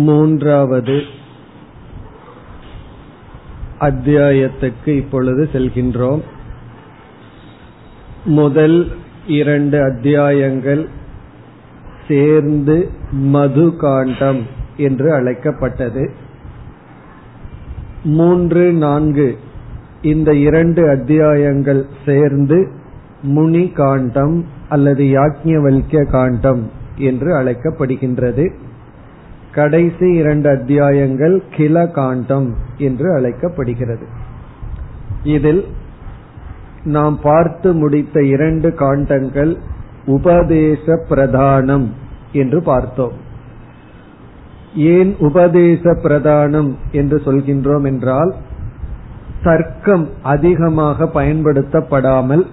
[0.00, 0.96] மூன்றாவது
[3.80, 6.22] அத்தியாயத்துக்கு இப்பொழுது செல்கின்றோம்.
[8.24, 8.78] முதல்
[9.26, 10.88] இரண்டு அத்தியாயங்கள்
[12.08, 14.42] சேர்ந்து மது காண்டம்
[14.76, 16.10] என்று அழைக்கப்பட்டது.
[18.04, 19.28] மூன்று நான்கு
[20.02, 22.58] இந்த இரண்டு அத்தியாயங்கள் சேர்ந்து
[23.22, 28.46] முனி காண்டம் அல்லது யாக்ஞவல்ய காண்டம் என்று அழைக்கப்படுகின்றது.
[29.54, 34.06] கடைசி இரண்டு அத்தியாயங்கள் கில காண்டம் என்று அழைக்கப்படுகிறது.
[35.22, 35.64] இதில்
[36.84, 39.56] நாம் பார்த்து முடித்த இரண்டு காண்டங்கள்
[40.06, 41.88] உபதேச பிரதானம்
[42.32, 43.12] என்று பார்த்தோம்.
[44.74, 48.34] ஏன் உபதேச பிரதானம் என்று சொல்கின்றோம் என்றால்
[49.42, 52.46] தர்க்கம் அதிகமாக பயன்படுத்தப்படாமல்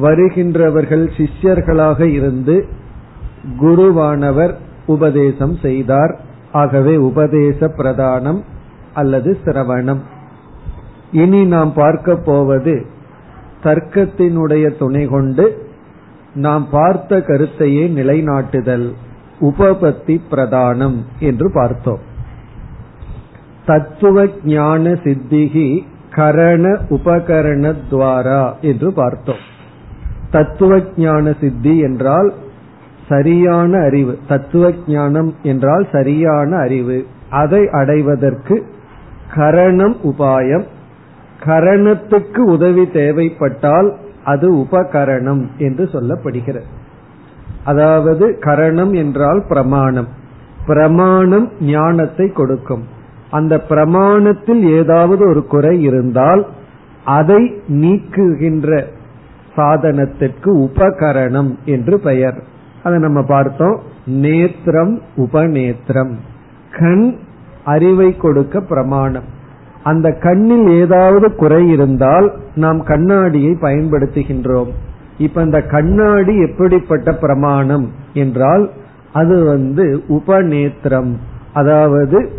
[0.00, 2.68] வருகின்றவர்கள் சிஷ்யர்களாக இருந்து
[3.60, 4.54] குருவானவர்
[4.86, 6.20] உபதேசம் செய்தார்.
[6.52, 8.40] ஆகவே உபதேச பிரதானம்
[8.94, 10.00] அல்லது சிரவணம்.
[11.12, 12.86] இனி நாம் பார்க்க போவது
[13.62, 15.68] தர்க்கத்தினுடைய துணை கொண்டு
[16.34, 18.92] நாம் பார்த்த கருத்தையே நிலைநாட்டுதல்
[19.40, 21.98] உபபத்தி பிரதானம் என்று பார்த்தோம்.
[23.66, 25.78] தத்துவ ஞான சித்திகி
[26.10, 29.48] கரண உபகரண துவாரா என்று பார்த்தோம்.
[30.30, 32.32] தத்துவ ஞான சித்தி என்றால்
[33.10, 34.18] சரியான அறிவு.
[34.28, 36.98] தத்துவ ஞானம் என்றால் சரியான அறிவு.
[37.30, 38.56] அதை அடைவதற்கு
[39.34, 40.66] கரணம் உபாயம்.
[41.44, 43.88] கரணத்துக்கு உதவி தேவைப்பட்டால்
[44.24, 46.68] அது உபகரணம் என்று சொல்லப்படுகிறது.
[47.64, 50.08] அதாவது கரணம் என்றால் பிரமாணம்.
[50.66, 52.84] பிரமாணம் ஞானத்தை கொடுக்கும்.
[53.30, 56.42] அந்த பிரமாணத்தில் ஏதாவது ஒரு குறை இருந்தால்
[57.04, 58.84] அதை நீக்குகின்ற
[59.56, 62.40] சாதனத்திற்கு உபகரணம் என்று பெயர்.
[62.82, 63.80] அதை நம்ம பார்த்தோம்.
[64.06, 66.12] நேத்திரம் உபநேத்திரம்.
[66.78, 67.16] கண்
[67.64, 69.24] அறிவை கொடுக்க பிரமாணம்.
[69.82, 74.68] அந்த கண்ணில் ஏதாவது குறை இருந்தால் நாம் கண்ணாடியை பயன்படுத்துகின்றோம்.
[75.18, 78.70] இப்ப இந்த கண்ணாடி எப்படிப்பட்ட பிரமாணம் என்றால்
[79.12, 81.14] அது வந்து உபநேத்திரம்
[81.52, 82.30] அதாவது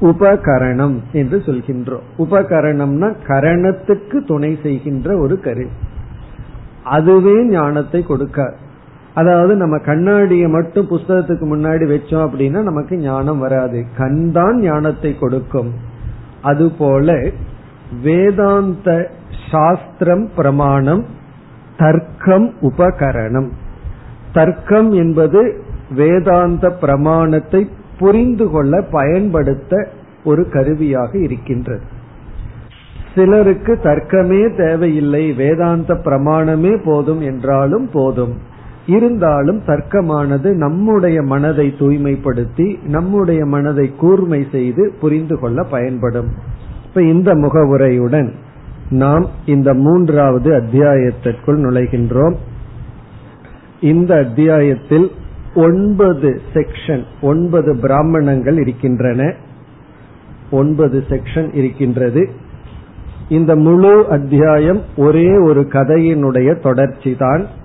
[0.00, 2.06] உபகரணம் என்று சொல்கின்றோம்.
[2.18, 5.68] உபகரணம்னா கரணத்துக்கு துணை செய்கின்ற ஒரு கரு.
[6.84, 8.54] அதுவே ஞானத்தை கொடுக்க.
[9.16, 13.78] அதாவது நம்ம கண்ணாடியை மட்டும் புஸ்தகத்துக்கு முன்னாடி வச்சோம் அப்படின்னா நமக்கு ஞானம் வராது.
[13.96, 15.70] கண் தான் ஞானத்தை கொடுக்கும்.
[16.42, 17.14] அதுபோல
[18.02, 19.10] வேதாந்த
[19.50, 21.04] சாஸ்திரம் பிரமாணம்
[21.76, 23.48] தர்க்கம் உபகரணம்.
[24.32, 25.42] தர்க்கம் என்பது
[25.94, 27.62] வேதாந்த பிரமாணத்தை
[27.98, 29.88] புரிந்து கொள்ள பயன்படுத்த
[30.24, 31.86] ஒரு கருவியாக இருக்கின்றது.
[33.14, 38.34] சிலருக்கு தர்க்கமே தேவையில்லை வேதாந்த பிரமாணமே போதும் என்றாலும் போதும்.
[38.86, 46.28] இருந்தாலும் தர்க்கமானது நம்முடைய மனதை தூய்மைப்படுத்தி நம்முடைய மனதை கூர்மை செய்து புரிந்து கொள்ள பயன்படும்.
[46.86, 48.30] இப்ப இந்த முகவுரையுடன்
[48.90, 52.34] நாம் இந்த மூன்றாவது அத்தியாயத்திற்குள் நுழைகின்றோம்.
[53.80, 55.10] இந்த அத்தியாயத்தில்
[55.54, 59.34] ஒன்பது செக்ஷன் ஒன்பது பிராமணங்கள் இருக்கின்றன.
[60.50, 62.28] ஒன்பது செக்ஷன் இருக்கின்றது.
[63.28, 67.64] இந்த முழு அத்தியாயம் ஒரே ஒரு கதையினுடைய தொடர்ச்சி தான்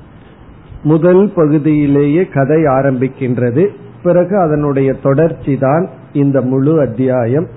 [0.82, 3.64] முதல் பகுதியிலேயே கதை ஆரம்பிக்கின்றது
[4.02, 7.48] பிறகு அதனுடைய தொடர்ச்சி தான் இந்த முழு அத்தியாயம்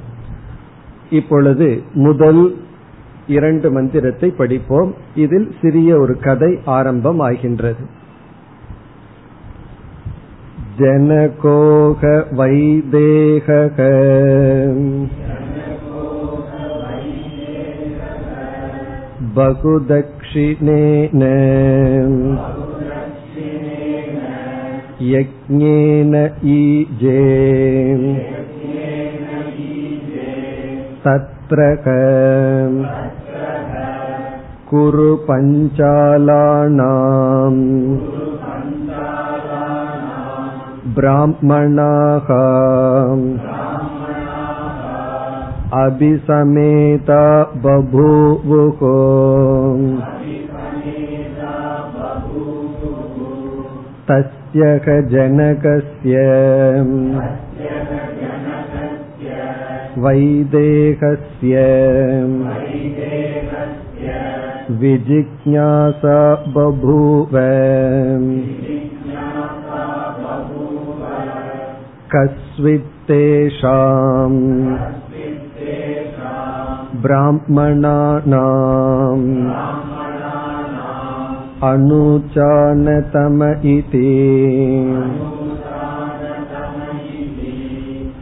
[1.10, 1.68] இப்பொழுது
[2.00, 2.42] முதல்
[3.28, 7.86] இரண்டு மந்திரத்தை படிப்போம் இதில் சிறிய ஒரு கதை ஆரம்பம் ஆகின்றது
[10.78, 13.48] ஜனகோக வைதேக
[19.34, 21.22] बहुदक्षिणेन
[25.12, 26.16] यज्ञेन
[26.56, 27.22] ईजे
[31.06, 31.68] तत्र
[34.70, 36.20] कुरु पञ्चालानाम्
[40.98, 42.30] ब्राह्मणाः
[45.84, 47.24] अभिसमेता
[47.64, 48.80] बभूवुः
[54.10, 54.43] तस्य
[55.12, 56.22] जनकस्य
[60.04, 61.64] वैदेहस्य
[64.82, 66.20] विजिज्ञासा
[66.56, 67.36] बभूव
[72.14, 72.80] कस्वित्तेषाम्
[77.04, 77.68] ब्राह्मणानाम्
[81.68, 83.44] अनुचानतम
[83.76, 84.10] इति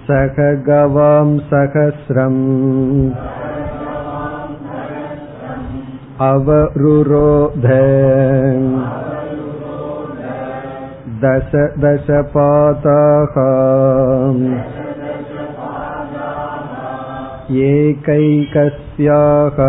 [0.07, 0.37] सह
[0.67, 2.41] गवां सहस्रम्
[6.27, 7.67] अवरुरोध
[11.23, 11.51] दश
[11.83, 13.37] दशपाताः
[17.67, 19.59] एकैकस्याः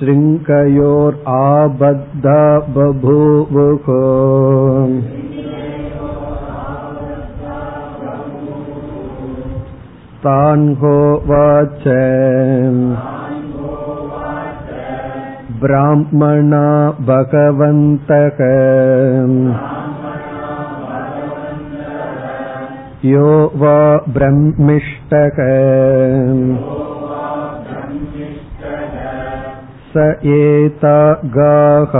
[0.00, 0.62] शृङ्खयोराबद्धा
[2.76, 3.86] बभूवुः
[10.26, 11.84] तान् होवाच
[15.62, 16.66] ब्राह्मणा
[17.10, 18.40] भगवन्तः
[23.10, 23.30] यो
[23.62, 23.78] वा
[24.16, 25.40] ब्रह्मिष्टक
[29.92, 30.04] स
[30.36, 30.98] एता
[31.36, 31.94] गाः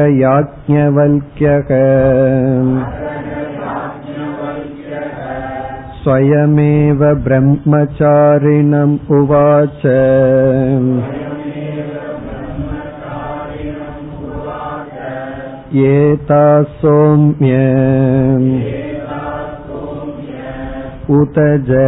[6.02, 9.86] स्वयमेव ब्रह्मचारिणम् उवाच
[15.84, 16.46] एता
[16.80, 17.54] सौम्य
[21.16, 21.38] उत
[21.68, 21.80] ज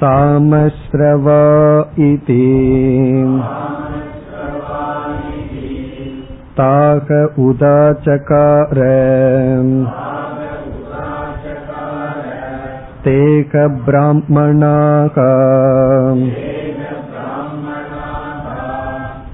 [0.00, 1.42] सामश्रवा
[2.08, 2.42] इति
[6.58, 7.12] ताक
[7.46, 8.82] उदाचकार
[13.04, 13.56] तेक
[13.86, 15.16] ब्राह्मणाः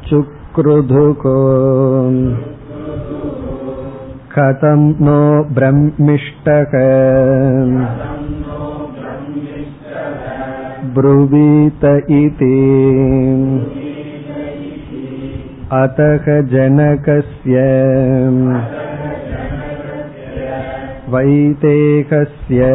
[0.08, 1.36] चुक्रुधुको
[4.34, 5.20] कथं नो
[5.54, 6.74] ब्रह्मिष्टक
[10.94, 11.84] ब्रुवीत
[12.18, 12.56] इति
[15.74, 17.60] अतः जनकस्य
[21.14, 22.66] वैतेकस्य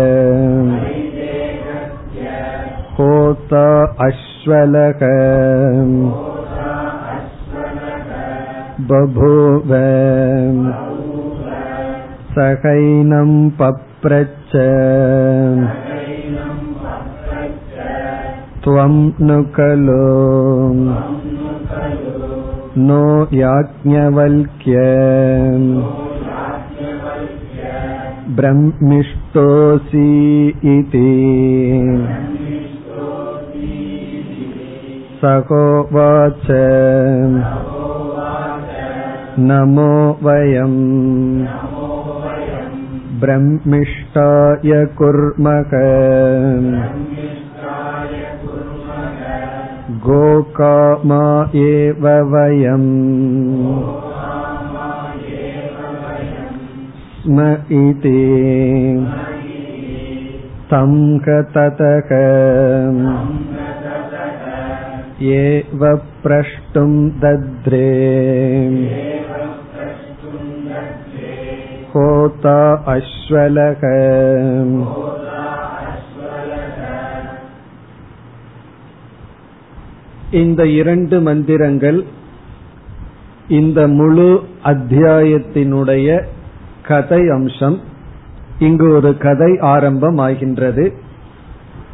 [3.00, 3.66] होता
[4.08, 5.04] अश्वलक
[8.90, 9.74] बभूव
[12.38, 14.64] सखैनं पप्रच्छ
[18.66, 18.96] त्वं
[19.28, 20.02] नु खलु
[22.88, 23.04] नो
[23.40, 24.86] याज्ञवल्क्य
[28.40, 30.08] ब्रह्मिष्टोऽसि
[30.74, 31.12] इति
[35.22, 36.48] सहोवाच
[39.50, 39.94] नमो
[40.24, 40.78] वयम्
[43.22, 45.72] ब्रह्मिष्टाय कुर्मः
[50.08, 51.24] गोकामा
[51.68, 52.88] एव वयम्
[57.22, 57.48] स्म
[57.80, 58.20] इति
[60.72, 60.94] तं
[61.56, 62.12] ततः
[65.36, 65.84] एव
[66.24, 67.86] प्रष्टुं दद्रे
[71.96, 72.58] होता
[72.96, 73.84] अश्वलः
[80.40, 82.00] இந்த இரண்டு மந்திரங்கள்
[83.50, 84.30] இந்த முழு
[84.72, 86.08] அத்தியாயத்தினுடைய
[86.83, 87.81] கதை அம்சம்.
[88.59, 90.93] இங்கு ஒரு கதை ஆரம்பம் ஆகின்றது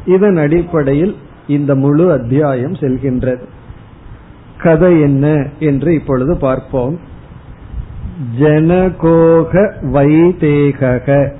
[0.05, 1.15] இதன் அடிப்படையில்
[1.47, 3.41] இந்த முழு அத்தியாயம் செல்கின்றது.
[4.57, 6.99] கதை என்ன என்று இப்பொழுது பார்ப்போம்.
[8.39, 11.33] ஜனகோக வைதேகக.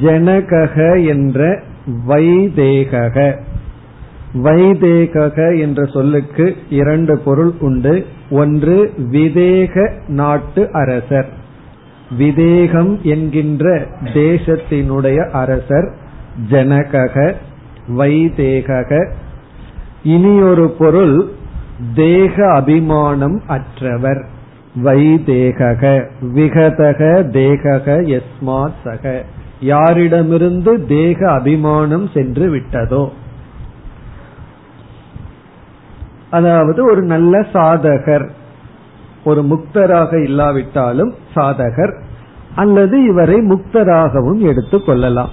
[0.00, 1.62] ஜனகக என்ற
[2.08, 3.40] வைதேகக.
[4.34, 8.06] வைதேகக என்ற சொல்லுக்கு இரண்டு பொருள் உண்டு.
[8.30, 11.40] ஒன்று விதேக நாட்டு அரசர்.
[12.16, 15.94] விதேகம் என்கின்ற தேசத்தினுடைய அரசர்
[16.50, 17.34] ஜனகக
[17.98, 19.12] வைதேகக.
[20.02, 21.28] இனியொரு பொருள்
[21.94, 24.26] தேக அபிமானம் அற்றவர்.
[24.84, 29.22] வைதேகக விகதக தேகக எஸ்மாத் சக.
[29.60, 33.08] யாரிடமிருந்து தேக அபிமானம் சென்று விட்டதோ?
[36.30, 38.28] அதாவது ஒரு நல்ல சாதகர்.
[39.24, 42.00] ஒரு முக்தராக இல்லாவிட்டாலும் சாதகர்
[42.54, 45.30] அல்லது இவரை முக்தராகவும் எடுத்துக் கொள்ளலாம்.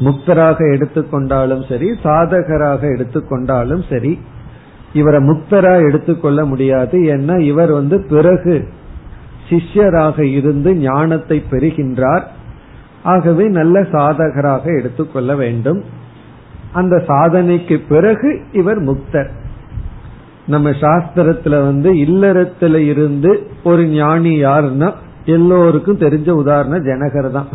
[0.00, 4.20] முக்தராக எடுத்துக்கொண்டாலும் சரி சாதகராக எடுத்துக்கொண்டாலும் சரி
[4.92, 6.98] இவரை முக்தரா எடுத்துக்கொள்ள முடியாது.
[6.98, 8.68] ஏன்னா இவர் வந்து பிறகு
[9.48, 12.22] சிஷ்யராக இருந்து ஞானத்தை பெறுகின்றார்.
[13.02, 15.84] ஆகவே நல்ல சாதகராக எடுத்துக்கொள்ள வேண்டும்.
[16.72, 19.28] அந்த சாதனைக்கு பிறகு இவர் முக்தர்.
[20.52, 23.30] நம்ம சாஸ்திரத்துல வந்து இல்லறத்துல இருந்து
[23.64, 24.88] ஒரு ஞானி யாருன்னா
[25.34, 27.50] எல்லோருக்கும் தெரிஞ்ச உதாரணம் ஜனகர் தான்.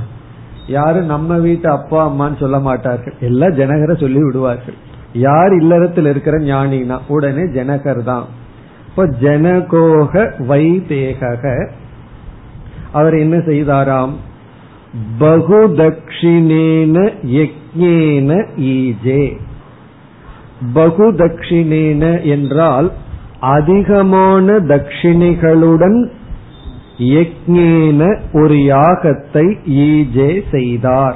[0.68, 3.16] யாரு நம்ம வீட்டு அப்பா அம்மான்னு சொல்ல மாட்டார்கள்.
[3.20, 4.78] எல்லாம் ஜனகரை சொல்லி விடுவார்கள்.
[5.28, 8.26] யார் இல்லறத்தில் இருக்கிற ஞானினா உடனே ஜனகர் தான்.
[8.90, 10.14] இப்போ ஜனகோக
[10.52, 11.22] வைதேக
[12.92, 14.14] அவர் என்ன செய்தாராம்?
[15.20, 16.98] பகுதக்ஷிணேன
[17.38, 18.32] யக்ஞேன
[18.74, 19.24] ஈஜே.
[20.74, 22.92] பகுதக்ஷிணேன என்றால்
[23.40, 26.10] அதிகமான தட்சிணிகளுடன்
[26.98, 31.16] யக்ஞேன ஒரு யாகத்தை ஈஜே செய்தார்.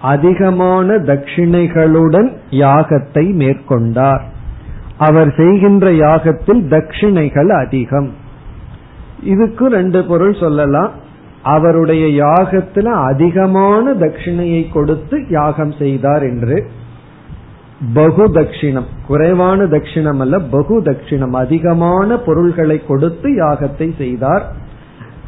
[0.00, 4.20] அதிகமான தட்சிணைகளுடன் யாகத்தை மேற்கொண்டார்.
[4.98, 8.10] அவர் செய்கின்ற யாகத்தில் தட்சிணைகள் அதிகம்.
[9.22, 10.90] இதுக்கு ரெண்டு பொருள் சொல்லலாம்.
[11.42, 16.70] அவருடைய யாகத்துல அதிகமான தட்சிணையை கொடுத்து யாகம் செய்தார் என்று.
[17.94, 24.52] பகு தட்சிணம் குறைவான தட்சிணம் அல்ல பகு தட்சிணம் அதிகமான பொருள்களை கொடுத்து யாகத்தை செய்தார்.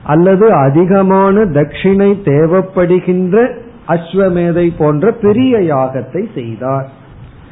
[0.05, 3.55] அல்லது அதிகமான தட்சிணை தேவைப்படுகின்ற
[3.89, 6.89] அஸ்வமேதை போன்ற பெரிய யாகத்தை செய்தார்.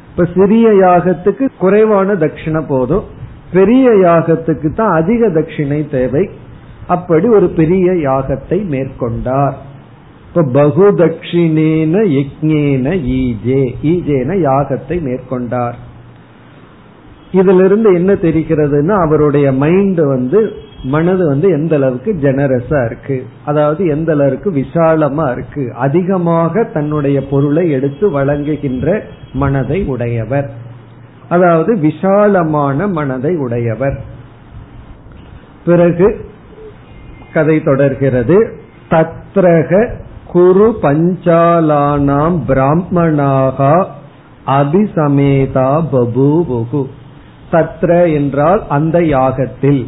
[0.09, 3.03] இப்ப சிறிய யாகத்துக்கு குறைவான தட்சிணை போதும்.
[3.53, 6.29] பெரிய யாகத்துக்கு தான் அதிக தட்சிணை தேவை.
[6.87, 9.57] அப்படி ஒரு பெரிய யாகத்தை மேற்கொண்டார்.
[10.37, 10.67] இப்ப
[12.03, 15.73] யக்ஞேன ஈஜே ஈஜேன யாகத்தை மேற்கொண்டார்.
[17.31, 20.51] இதுல இருந்து என்ன தெரிகிறதுன்னா அவருடைய மைண்ட் வந்து
[20.83, 23.25] மனது வந்து எந்த அளவுக்கு ஜெனரஸா இருக்கு.
[23.45, 25.73] அதாவது எந்த அளவுக்கு விசாலமா இருக்கு.
[25.73, 29.03] அதிகமாக தன்னுடைய பொருளை எடுத்து வழங்குகின்ற
[29.33, 30.51] மனதை உடையவர்.
[31.29, 34.01] அதாவது விசாலமான மனதை உடையவர்.
[35.65, 36.25] பிறகு
[37.33, 38.59] கதை தொடர்கிறது.
[38.89, 43.85] தத்ரக குரு பஞ்சாலானாம் பிராமணாகா
[44.47, 46.85] அபிசமேதா பபூவுகு.
[47.51, 49.87] தத்ர என்றால் அந்த யாகத்தில்.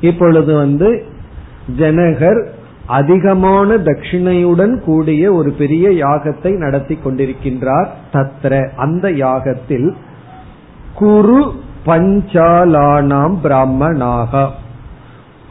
[0.00, 1.04] இப்பொழுது வந்து
[1.78, 2.46] ஜனகர்
[2.86, 9.94] அதிகமான தட்சிணையுடன் கூடிய ஒரு பெரிய யாகத்தை நடத்தி கொண்டிருக்கின்றார் தத்ர அந்த யாகத்தில்
[10.94, 11.54] குரு
[11.86, 14.50] பஞ்சாலானாம் பிராமணாக.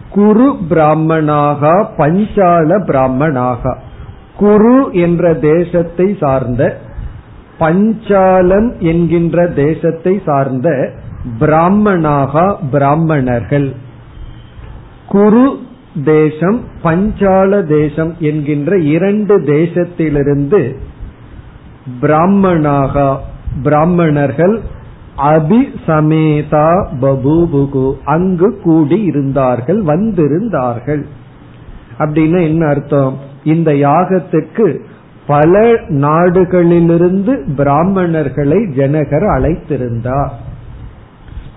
[0.09, 3.77] குரு பிராமணாக பஞ்சால பிராமணாக.
[4.37, 6.79] குரு என்ற தேசத்தை சார்ந்த
[7.59, 10.91] பஞ்சாலம் என்கின்ற தேசத்தை சார்ந்த
[11.39, 13.73] பிராமணாக பிராமணர்கள்.
[15.07, 15.57] குரு
[16.03, 20.75] தேசம் பஞ்சால தேசம் என்கின்ற இரண்டு தேசத்திலிருந்து
[22.01, 23.19] பிராமணாக
[23.63, 24.61] பிராமணர்கள்
[25.17, 26.69] அபிசமேதா
[27.01, 31.05] பபூபுகு அங்கு கூடி இருந்தார்கள் வந்திருந்தார்கள்.
[31.97, 33.33] அப்படின்னு என்ன அர்த்தம்?
[33.45, 34.67] இந்த யாகத்துக்கு
[35.27, 40.33] பல நாடுகளிலிருந்து பிராமணர்களை ஜனகர் அழைத்திருந்தார்.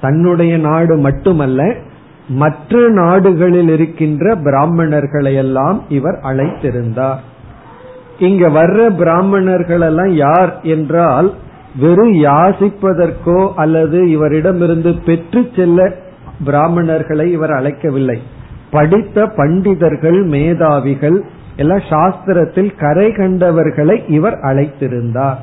[0.01, 1.67] தன்னுடைய நாடு மட்டுமல்ல
[2.29, 7.21] மற்ற நாடுகளில் இருக்கின்ற பிராமணர்களை எல்லாம் இவர் அழைத்திருந்தார்.
[8.19, 11.29] இங்க வர்ற பிராமணர்கள் எல்லாம் யார் என்றால்
[11.77, 15.89] வெறும் யாசிப்பதற்கோ அல்லது இவரிடமிருந்து பெற்று செல்ல
[16.47, 18.19] பிராமணர்களை இவர் அழைக்கவில்லை.
[18.71, 21.19] படித்த பண்டிதர்கள் மேதாவிகள்
[21.59, 25.41] எல்லாம் சாஸ்திரத்தில் கரை கண்டவர்களை இவர் அழைத்திருந்தார்.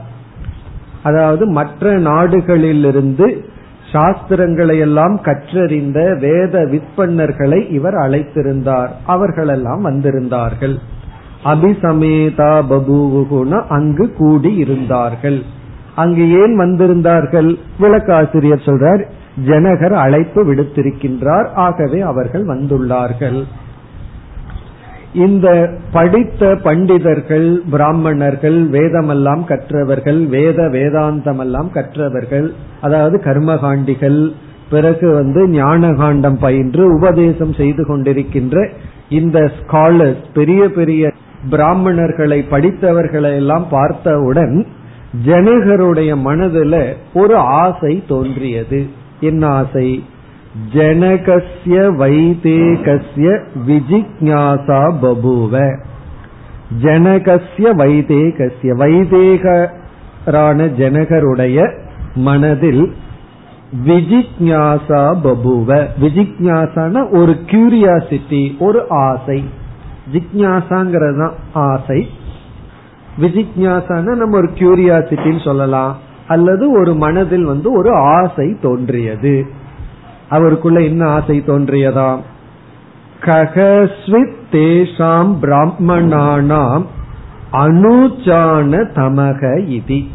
[1.03, 3.27] அதாவது மற்ற நாடுகளிலிருந்து
[3.91, 8.91] சாஸ்திரங்களை எல்லாம் கற்றறிந்த வேத விற்பன்னர்களை இவர் அழைத்திருந்தார்.
[9.05, 10.75] அவர்களெல்லாம் வந்திருந்தார்கள்.
[11.43, 15.39] அபிசமேதா பபூவுகுன அங்கு கூடி இருந்தார்கள்
[15.95, 17.49] அங்கு ஏன் வந்திருந்தார்கள்?
[17.79, 19.03] விளக்காசிரியர் சொல்றார்
[19.45, 23.39] ஜனகர் அழைப்பு விடுத்திருக்கின்றார் ஆகவே அவர்கள் வந்துள்ளார்கள்.
[25.15, 34.31] இந்த படித்த பண்டிதர்கள் பிராமணர்கள் வேதமெல்லாம் கற்றவர்கள் வேத வேதாந்தமெல்லாம் கற்றவர்கள் அதாவது கர்மகாண்டிகள்
[34.69, 38.69] பிறகு வந்து ஞானகாண்டம் பயின்று உபதேசம் செய்து கொண்டிருக்கின்ற
[39.09, 41.11] இந்த ஸ்காலர்ஸ் பெரிய பெரிய
[41.49, 44.65] பிராமணர்களை படித்தவர்களை எல்லாம் பார்த்தவுடன்
[45.25, 48.87] ஜனகருடைய மனதில் ஒரு ஆசை தோன்றியது.
[49.19, 50.03] என்ன ஆசை?
[50.73, 55.77] ஜனகசிய வைதேகசிய விஜிக்ஞாசா பபூவ
[56.81, 61.77] ஜனகசிய வைதேகசிய வைதேகரான ஜனகருடைய
[62.15, 62.95] மனதில்
[63.85, 69.49] விஜிக்ஞாசா பபுவ। விஜிக்ஞாசான ஒரு கியூரியாசிட்டி ஒரு ஆசை.
[70.13, 72.07] ஜிக்ஞாசாங்கிறது தான் ஆசை.
[73.21, 75.97] விஜிக்ஞாசான நம்ம ஒரு கியூரியாசிட்டின்னு சொல்லலாம்.
[76.27, 79.63] அல்லது ஒரு மனதில் வந்து ஒரு ஆசை தோன்றியது.
[80.29, 82.19] அவருக்குள்ள என்ன ஆசை தோன்றியதாம்?
[83.21, 86.85] ககஸ்வித் தேஷாம் பிராமணானாம்
[87.51, 90.07] அனுச்சான தமக இதி.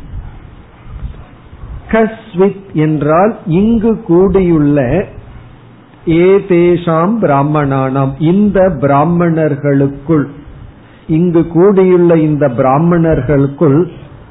[1.89, 5.05] கஸ்வித் என்றால் இங்கு கூடியுள்ள
[6.07, 8.13] ஏதேஷாம் பிராமணானாம்.
[8.19, 10.25] இந்த பிராமணர்களுக்குள்
[11.07, 13.91] இங்கு கூடியுள்ள இந்த பிராமணர்களுக்குள்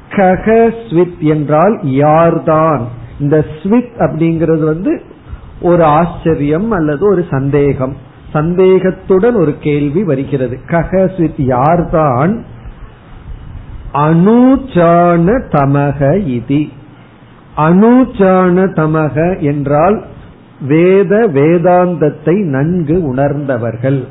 [0.09, 2.81] கக ஸ்வித் என்றால் யார்தான்?
[3.19, 5.03] இந்த ஸ்வித் அப்படிங்கிறது வந்து
[5.61, 7.95] ஒரு ஆச்சரியம் அல்லது ஒரு சந்தேகம்.
[8.33, 10.59] சந்தேகத்துடன் ஒரு கேள்வி வருகிறது.
[10.67, 12.43] ககசித் யார்தான்?
[13.93, 16.69] அணுச்சான தமக இதி.
[17.57, 20.03] அணுச்சான தமக என்றால்
[20.61, 24.07] வேத வேதாந்தத்தை நன்கு உணர்ந்தவர்கள்.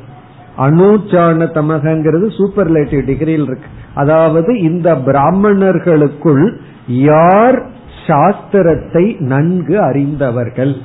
[0.57, 3.67] அணுச்சான தமகங்கிறது சூப்பர்லேட்டிவ் டிகிரியில் இருக்கு.
[3.93, 7.65] அதாவது இந்த பிராமணர்களுக்குள் யார்
[8.07, 10.75] சாஸ்திரத்தை நன்கு அறிந்தவர்கள்?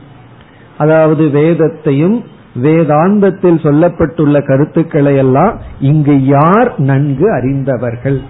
[0.79, 2.25] அதாவது வேதத்தையும்
[2.63, 8.23] வேதாந்தத்தில் சொல்லப்பட்டுள்ள கருத்துக்களை எல்லாம் இங்கு யார் நன்கு அறிந்தவர்கள்?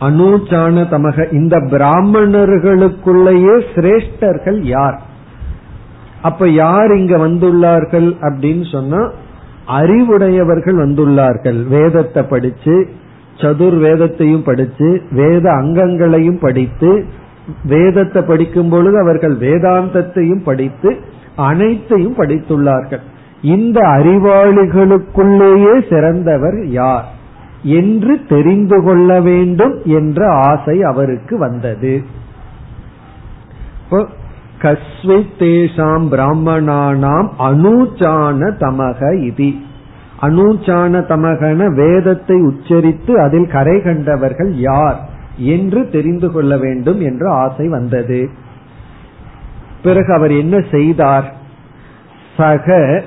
[0.00, 5.00] அனூச்சான தமக இந்த பிராமணர்களுக்குள்ளேயே சிரேஷ்டர்கள் யார்?
[6.22, 9.12] அப்ப யார் இங்க வந்துள்ளார்கள் அப்படின்னு சொன்னா
[9.66, 11.66] அறிவுடையவர்கள் வந்துள்ளார்கள்.
[11.66, 12.88] வேதத்தை படிச்சு
[13.36, 17.06] சதுர் வேதத்தையும் படிச்சு வேத அங்கங்களையும் படித்து
[17.64, 20.96] வேதத்தை படிக்கும் பொழுது அவர்கள் வேதாந்தத்தையும் படித்து
[21.36, 23.02] அனைத்தையும் படித்துள்ளார்கள்.
[23.42, 27.06] இந்த அறிவாளிகளுக்குள்ளேயே சிறந்தவர் யார்
[27.62, 32.02] என்று தெரிந்து கொள்ள வேண்டும் என்ற ஆசை அவருக்கு வந்தது.
[34.60, 39.52] கஸ்வித்தேஷாம் பிராமணானாம் அனுச்சான தமக இது.
[40.20, 44.98] அனுச்சான தமகன வேதத்தை உச்சரித்து அதில் கரை கண்டவர்கள் யார்?
[45.36, 48.28] என்று தெரிந்து கொள்ள வேண்டும் என்ற ஆசை வந்தது.
[49.82, 51.32] பிறகு அவர் என்ன செய்தார்?
[52.36, 53.02] சக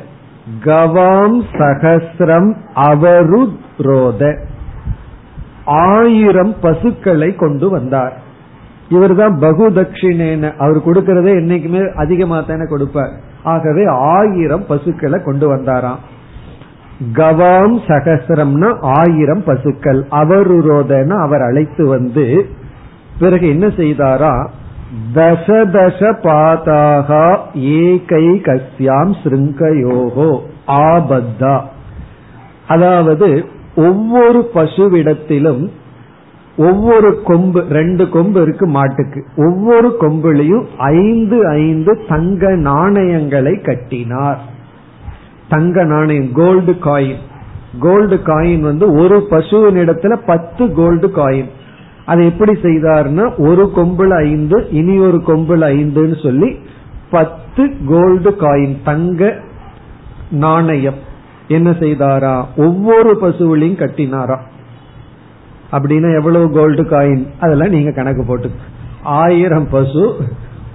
[0.66, 4.40] கவாம் சகசிரம் அவருரோத
[5.66, 8.18] ஆயிரம் பசுக்களை கொண்டு வந்தார்.
[8.90, 13.12] இவர் தான் பகு தட்சிணேன அவர் கொடுக்கறதே என்னைக்குமே அதிகமா தானே கொடுப்பார்.
[13.44, 15.98] ஆகவே ஆயிரம் பசுக்களை கொண்டு வந்தாராம்.
[17.14, 20.06] கவாம் சகசரம்னா ஆயிரம் பசுக்கள்.
[20.12, 22.46] அவருரோதன அவர் அழைத்து வந்து
[23.20, 24.48] பிறகு என்ன செய்தாரா?
[25.14, 31.62] தச தச பாதாகா ஏகை கஸ்யாம் சிருங்கயோகோ ஆபத்தா.
[32.68, 35.70] அதாவது ஒவ்வொரு பசுவிடத்திலும்
[36.58, 39.26] ஒவ்வொரு கொம்பு ரெண்டு கொம்பு இருக்கு மாட்டுக்கு.
[39.36, 44.54] ஒவ்வொரு கொம்புலையும் ஐந்து ஐந்து தங்க நாணயங்களை கட்டினார்.
[45.50, 47.22] தங்க நாணயம் கோல்டு காயின்
[47.80, 51.50] கோல்டு காயின் வந்து ஒரு பசுவின் இடத்துல பத்து கோல்டு காயின்
[52.06, 56.60] அதை எப்படி செய்தார்னா ஒரு கொம்புல ஐந்து இனி ஒரு கொம்புல ஐந்துன்னு சொல்லி
[57.10, 59.40] பத்து கோல்டு காயின் தங்க
[60.30, 60.94] நாணயம்.
[61.48, 62.46] என்ன செய்தாரா?
[62.58, 64.38] ஒவ்வொரு பசுவிலையும் கட்டினாரா?
[65.72, 68.52] அப்படின்னா எவ்வளவு கோல்டு காயின் அதெல்லாம் நீங்க கணக்கு போட்டு.
[69.04, 70.16] ஆயிரம் பசு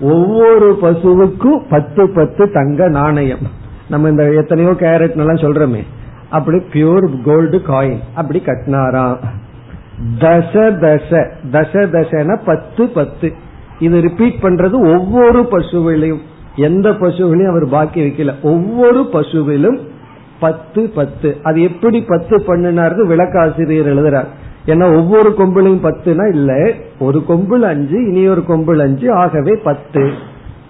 [0.00, 3.58] ஒவ்வொரு பசுவுக்கும் பத்து பத்து தங்க நாணயம்.
[3.90, 5.82] நம்ம இந்த எத்தனையோ கேரட் எல்லாம் சொல்றோமே.
[6.30, 9.16] அப்படி பியூர் கோல்டு காயின் அப்படி கட்டினாராம்.
[10.18, 11.30] தச தச.
[11.52, 13.32] தச தசன பத்து பத்து.
[13.78, 16.20] இது ரிப்பீட் பண்றது ஒவ்வொரு பசுவிலையும்.
[16.56, 18.34] எந்த பசுவிலையும் அவர் பாக்கி வைக்கல.
[18.42, 19.78] ஒவ்வொரு பசுவிலும்
[20.40, 21.36] பத்து பத்து.
[21.42, 24.26] அது எப்படி பத்து பண்ணினார்னு விளக்காசிரியர் எழுதுறார்.
[24.66, 26.72] ஏன்னா ஒவ்வொரு கொம்புலையும் பத்துனா இல்ல.
[26.98, 29.12] ஒரு கொம்புல அஞ்சு இனி ஒரு கொம்புல அஞ்சு.
[29.12, 30.10] ஆகவே பத்து.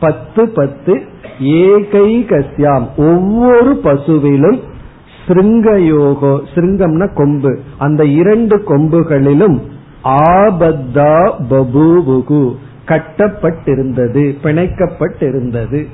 [0.01, 1.03] பத்து பத்து.
[1.41, 4.59] ஏகை கஸ்யாம் ஒவ்வொரு பசுவிலும்
[5.27, 7.59] சிருங்கயோகோ சிருங்கம்னா கொம்பு.
[7.79, 9.57] அந்த இரண்டு கொம்புகளிலும்
[10.05, 11.15] ஆபத்தா
[11.51, 12.55] பபூவுகு
[12.87, 15.87] கட்டப்பட்டிருந்தது பிணைக்கப்பட்டிருந்தது.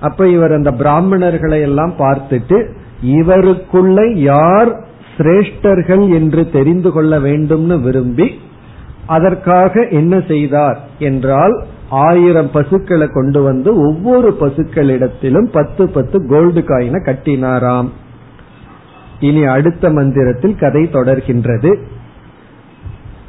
[0.00, 2.58] அப்ப இவர் அந்த பிராமணர்களை எல்லாம் பார்த்துட்டு
[3.02, 4.70] இவருக்குள்ள யார்
[5.16, 8.40] சிரேஷ்டர்கள் என்று தெரிந்து கொள்ள வேண்டும்னு விரும்பி
[9.06, 17.88] அதற்காக என்ன செய்தார் என்றால் ஆயிரம் பசுக்களை கொண்டு வந்து ஒவ்வொரு பசுக்களிடத்திலும் பத்து பத்து கோல்டு காயினை கட்டினாராம்.
[19.20, 21.82] இனி அடுத்த மந்திரத்தில் கதை தொடர்கின்றது.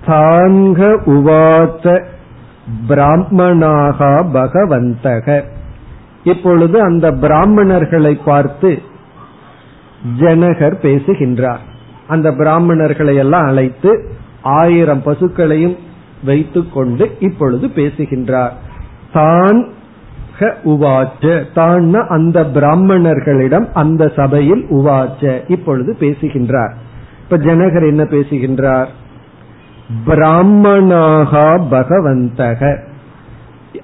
[0.05, 2.03] தாங்க உவாச்ச
[2.87, 5.43] பிராமணாக பகவந்தக.
[6.23, 8.81] இப்பொழுது அந்த பிராமணர்களை பார்த்து
[10.19, 11.61] ஜனகர் பேசுகின்றார்.
[12.07, 14.09] அந்த பிராமணர்களை எல்லாம் அழைத்து
[14.41, 15.77] ஆயிரம் பசுக்களையும்
[16.25, 18.53] வைத்துக் கொண்டு இப்பொழுது பேசுகின்றார்.
[19.13, 19.67] தான்
[20.63, 21.45] உவாச்ச.
[21.53, 25.41] தான் அந்த பிராமணர்களிடம் அந்த சபையில் உவாச்ச.
[25.47, 26.73] இப்பொழுது பேசுகின்றார்.
[27.23, 28.89] இப்ப ஜனகர் என்ன பேசுகின்றார்?
[30.07, 32.89] பிராமணாகா பகவந்தக.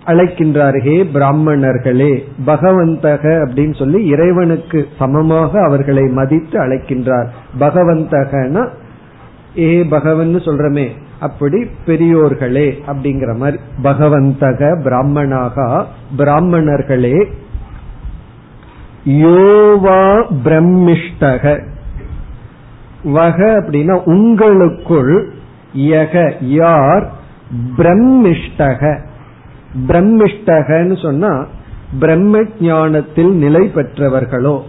[0.06, 7.28] அழைக்கின்றார் ஹே பிராமணர்களே பகவந்தக அப்படின்னு சொல்லி இறைவனுக்கு சமமாக அவர்களை மதித்து அழைக்கின்றார்.
[7.60, 8.70] பகவந்தகன?
[9.58, 10.88] ஏ பகவன் சொல்றமே.
[11.20, 15.86] அப்படி பெரியோர்களே அப்படிங்கிற மாதிரி பகவந்தக பிராமணாக
[16.18, 17.28] பிராமணர்களே
[19.06, 21.64] யோவா பிரம்மிஷ்டக.
[23.04, 25.34] வக அப்படின்னா உங்களுக்குள்
[25.76, 27.12] யக யார்
[27.78, 29.00] பிரம்மிஷ்டக.
[29.88, 31.46] பிரம்மிஷ்டகன்னு சொன்னா
[32.00, 34.62] பிரம்ம ஞானத்தில் நிலை பெற்றவர்களோ.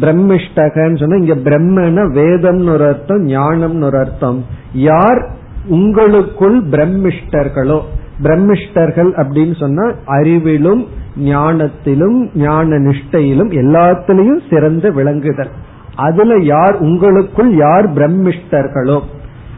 [0.00, 4.44] பிரம்மிஷ்டகன்னு சொன்னா இங்க பிரம்மன வேதம்னு ஒரு அர்த்தம் ஞானம்னு ஒரு அர்த்தம்.
[4.72, 5.38] யார்?
[5.68, 7.80] உங்களுக்குள் பிரம்மிஷ்டர்களோ
[8.22, 15.50] பிரம்மிஷ்டர்கள் அப்படின்னு சொன்னா அறிவிலும் ஞானத்திலும் ஞான நிஷ்டையிலும் எல்லாத்திலையும் சிறந்த விளங்குதல்.
[15.96, 19.00] அதுல யார் உங்களுக்குள் யார் பிரம்மிஷ்டர்களோ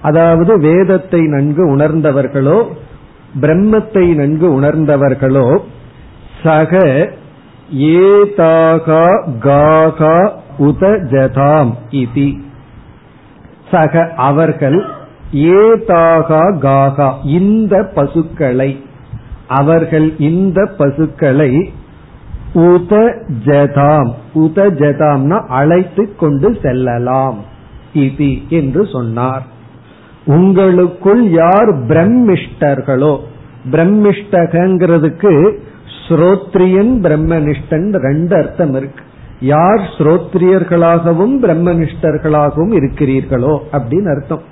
[0.00, 2.64] அதாவது வேதத்தை நன்கு உணர்ந்தவர்களோ
[3.40, 5.60] பிரம்மத்தை நன்கு உணர்ந்தவர்களோ
[6.42, 6.82] சக
[7.76, 9.06] ஏதாகா
[9.40, 10.16] காகா
[10.58, 12.40] உதஜதாம் இதி.
[13.70, 15.00] சக அவர்கள்
[15.32, 18.70] ஏதாகா காகா இந்த பசுக்களை.
[19.48, 21.72] அவர்கள் இந்த பசுக்களை
[22.54, 22.92] உத
[23.44, 27.38] ஜதாம் உத ஜதாம்னா அழைத்து கொண்டு செல்லலாம்.
[27.92, 29.42] இது என்று சொன்னார்.
[30.24, 33.18] உங்களுக்குள் யார் பிரம்மிஷ்டர்களோ
[33.70, 35.32] பிரம்மிஷ்டகங்கிறதுக்கு
[36.08, 39.02] ஸ்ரோத்ரியன் பிரம்மனிஷ்டன் ரெண்டு அர்த்தம் இருக்கு.
[39.40, 44.50] யார் ஸ்ரோத்ரியர்களாகவும் பிரம்மனிஷ்டர்களாகவும் இருக்கிறீர்களோ அப்படின்னு அர்த்தம்.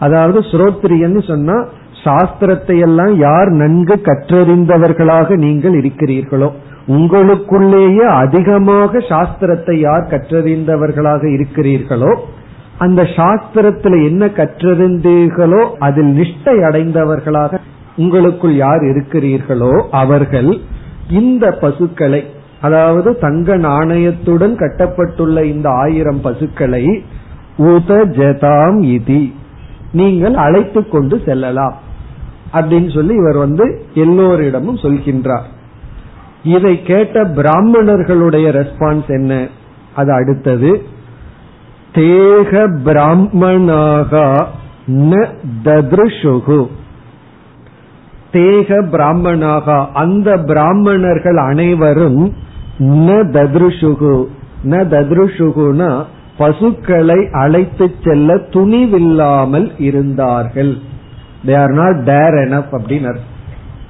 [0.00, 1.56] அதாவது ஸ்ரோத்ரியன்னு சொன்னா
[2.04, 6.48] சாஸ்திரத்தை எல்லாம் யார் நன்கு கற்றறிந்தவர்களாக நீங்கள் இருக்கிறீர்களோ
[6.88, 12.12] உங்களுக்குள்ளேயே அதிகமாக சாஸ்திரத்தை யார் கற்றறிந்தவர்களாக இருக்கிறீர்களோ
[12.78, 17.60] அந்த சாஸ்திரத்துல என்ன கற்றறிந்தீர்களோ அதில் நிஷ்டை அடைந்தவர்களாக
[17.96, 20.50] உங்களுக்குள் யார் இருக்கிறீர்களோ அவர்கள்
[21.10, 22.20] இந்த பசுக்களை
[22.60, 26.84] அதாவது தங்க நாணயத்துடன் கட்டப்பட்டுள்ள இந்த ஆயிரம் பசுக்களை
[27.58, 29.22] உத ஜதாம் இதி.
[29.92, 31.74] நீங்கள் அழைத்து கொண்டு செல்லலாம்.
[32.52, 35.42] அப்படின்னு சொல்லி இவர் வந்து எல்லோரிடமும் சொல்கின்றார்.
[36.42, 39.48] இதை கேட்ட பிராமணர்களுடைய ரெஸ்பான்ஸ் என்ன?
[39.94, 40.82] அது அடுத்தது
[41.92, 44.46] தேக பிராமணாக
[44.86, 45.26] ந
[45.64, 46.66] தத்ருஷுகு.
[48.32, 52.32] தேக பிராமணாக அந்த பிராமணர்கள் அனைவரும்
[52.78, 54.26] ந தத்ருஷுகு.
[54.64, 56.04] ந தத்ருஷுகுனா
[56.40, 60.72] பசுக்களை அழைத்து செல்ல துணிவில்லாமல் இருந்தார்கள்.
[61.46, 63.12] தே ஆர் நாட் டேர் எனப் அப்படின்னு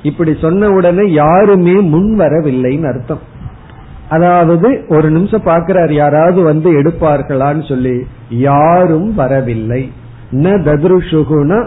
[0.02, 3.24] இப்படி சொன்ன உடனே யாருமே முன் வரவில்லைன்னு அர்த்தம்.
[4.08, 7.96] அதாவது ஒரு நிமிஷம் பாக்கிறார் யாராவது வந்து எடுப்பார்களான்னு சொல்லி
[8.30, 9.82] யாரும் வரவில்லை.
[10.44, 11.58] ந தத்ருஷுகுனா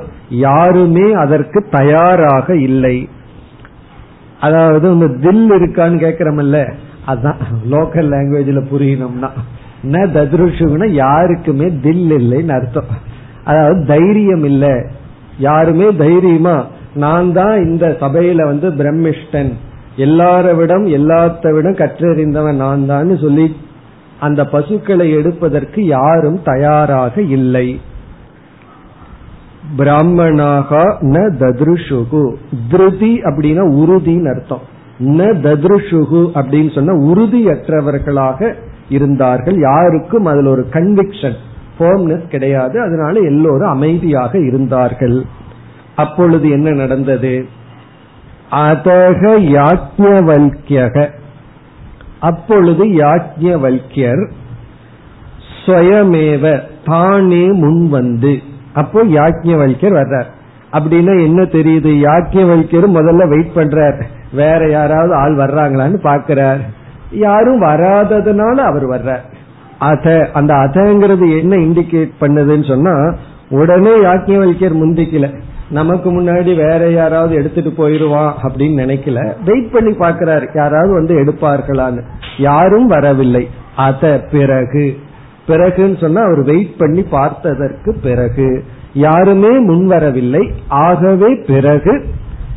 [0.45, 2.95] யாருமே அதற்கு தயாராக இல்லை.
[4.39, 6.57] அதாவது வந்து தில் இருக்கான்னு கேக்குறமல்ல
[7.07, 7.39] அதான்
[7.71, 9.29] லோக்கல் லாங்குவேஜ்ல புரியணும்னா
[9.83, 12.85] ந தத்ருஷுகுனா யாருக்குமே தில் இல்லைன்னு அர்த்தம்.
[13.43, 14.85] அதாவது தைரியம் இல்ல.
[15.39, 16.65] யாருமே தைரியமா
[16.95, 19.51] நான் தான் இந்த சபையில வந்து பிரம்மிஷ்டன்.
[19.97, 23.55] எல்லார விடம் எல்லாத்த விடம் கற்றறிந்தவன் நான் தான் சொல்லி
[24.19, 27.79] அந்த பசுக்களை எடுப்பதற்கு யாரும் தயாராக இல்லை.
[29.75, 32.35] பிராமணாக ந ததுருஷுகு.
[32.71, 34.61] திருதி அப்படின்னா உறுதின்னு அர்த்தம்.
[34.99, 38.53] ந ததுருஷுகு அப்படின்னு சொன்னா உறுதியற்றவர்களாக
[38.89, 39.57] இருந்தார்கள்.
[39.59, 41.35] யாருக்கும் அதுல ஒரு கன்விக்ஷன்
[41.79, 42.81] ஃபோர்ம்னஸ் கிடையாது.
[42.81, 45.23] அதனால எல்லோரும் அமைதியாக இருந்தார்கள்.
[45.95, 47.47] அப்பொழுது என்ன நடந்தது?
[48.51, 49.23] அதக
[49.59, 51.07] யாஜ்யவல்யக
[52.19, 54.31] அப்பொழுது யாஜ்யவல்யர்
[55.65, 58.39] ஸ்வயமேவ தானே முன் வந்து
[58.73, 60.25] அப்போ யாஜ்யவல்யர் வர்றார்.
[60.73, 61.91] அப்படின்னா என்ன தெரியுது?
[62.03, 64.03] யாஜ்யவல்யர் முதல்ல வெயிட் பண்றார்.
[64.33, 66.81] வேற யாராவது ஆள் வர்றாங்களான்னு பாக்கிறார்
[67.13, 69.23] யாரும் வராததுனால அவர் வர்றார்.
[69.79, 73.13] அத அந்த அதங்கிறது என்ன இண்டிகேட் பண்ணுதுன்னு சொன்னா
[73.49, 75.33] உடனே யாக்கியவல்யர் முந்திக்கல.
[75.69, 79.33] நமக்கு முன்னாடி வேற யாராவது எடுத்துட்டு போயிருவான் அப்படின்னு நினைக்கல.
[79.45, 82.01] வெயிட் பண்ணி பாக்கிறார் யாராவது வந்து எடுப்பார்களான்னு.
[82.37, 83.49] யாரும் வரவில்லை.
[83.75, 84.97] அத பிறகு
[85.47, 92.05] பிறகுன்னு சொன்னா அவர் வெயிட் பண்ணி பார்த்ததற்கு பிறகு யாருமே முன்வரவில்லை ஆகவே பிறகு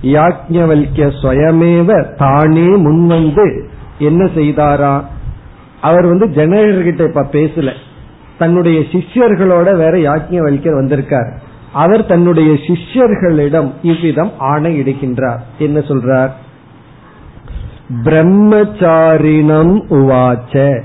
[0.02, 3.62] யாக்ஞவல்ய சுயமேவ தானே முன்வந்து
[3.98, 5.04] என்ன செய்தாரா?
[5.80, 7.72] அவர் வந்து ஜனகர்கிட்ட இப்ப பேசல.
[8.38, 11.40] தன்னுடைய சிஷ்யர்களோட வேற யாக்ஞவல்யர் வந்திருக்கார்.
[11.72, 15.38] அவர் தன்னுடைய சிஷ்யர்களிடம் இவ்விதம் ஆணையிடுகின்றார்.
[15.58, 16.30] என்ன சொல்றார்?
[18.02, 20.82] பிரம்மச்சாரினம் உவாச்ச.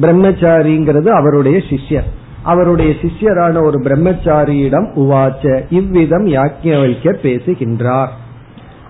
[0.00, 2.04] பிரம்மச்சாரிங்கிறது அவருடைய சிஷ்யர்.
[2.42, 5.64] அவருடைய சிஷ்யரான ஒரு பிரம்மச்சாரியிடம் உவாச்ச.
[5.70, 8.12] இவ்விதம் யாக்கியவல்யர் பேசுகின்றார்.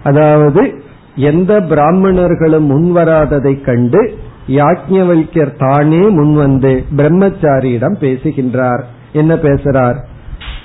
[0.03, 0.83] அதாவது
[1.16, 8.85] எந்த பிராமணர்களும் முன்வராததை கண்டு யாஜ்ஞவல்யர் தானே முன்வந்து பிரம்மச்சாரியிடம் பேசுகின்றார்.
[9.12, 9.96] என்ன பேசுறார்?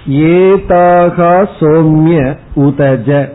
[0.09, 3.29] ஏதாகா சோம்ய உதஜ.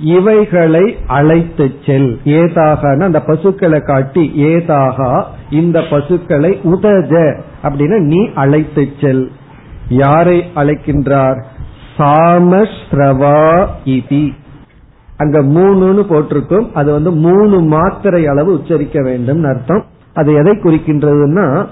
[0.00, 2.20] இவைகளை அழைத்து செல்.
[2.24, 9.30] ஏதாகன அந்த பசுக்களை காட்டி ஏதாகா இந்த பசுக்களை உதஜ அப்படின்னு நீ அழைத்து செல்.
[9.88, 11.42] யாரை அழைக்கின்றார்?
[11.98, 14.30] சாமஸ்ரவா இதி.
[15.18, 16.74] அங்க மூணுன்னு போட்டிருக்கும்.
[16.74, 19.84] அது வந்து மூணு மாத்திரை அளவு உச்சரிக்க வேண்டும் அர்த்தம்.
[20.14, 21.66] அது எதை குறிக்கின்றதுன்னா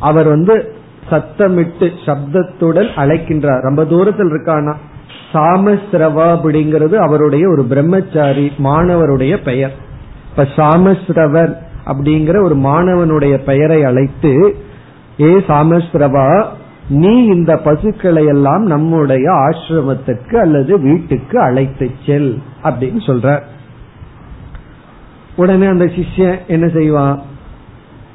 [0.00, 0.74] அவர் வந்து
[1.10, 3.60] சத்தமிட்டு சப்தத்துடன் அழைக்கின்றார்.
[3.60, 4.74] ரொம்ப தூரத்தில் இருக்கானா?
[5.32, 9.74] சாமஸ்ரவா அப்படிங்கிறது அவருடைய ஒரு பிரம்மச்சாரி மாணவருடைய பெயர்.
[10.30, 11.54] இப்ப சாமஸ்ரவர்
[11.86, 14.56] அப்படிங்கிற ஒரு மாணவனுடைய பெயரை அழைத்து
[15.20, 16.46] ஏ சாமஸ்ரவா
[16.90, 23.40] நீ இந்த பசுக்களை எல்லாம் நம்முடைய ஆசிரமத்துக்கு அல்லது வீட்டுக்கு அழைத்து செல் அப்படின்னு சொல்ற
[25.36, 27.22] உடனே அந்த சிஷ்யன் என்ன செய்வான்?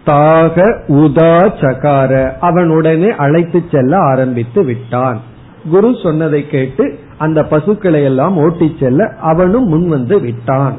[0.06, 2.32] தாக உதா சகார.
[2.40, 5.22] அவன் உடனே அழைத்து செல்ல ஆரம்பித்து விட்டான்.
[5.70, 10.74] குரு சொன்னதை கேட்டு அந்த பசுக்களை எல்லாம் ஓட்டி செல்ல அவனும் முன் வந்து விட்டான்.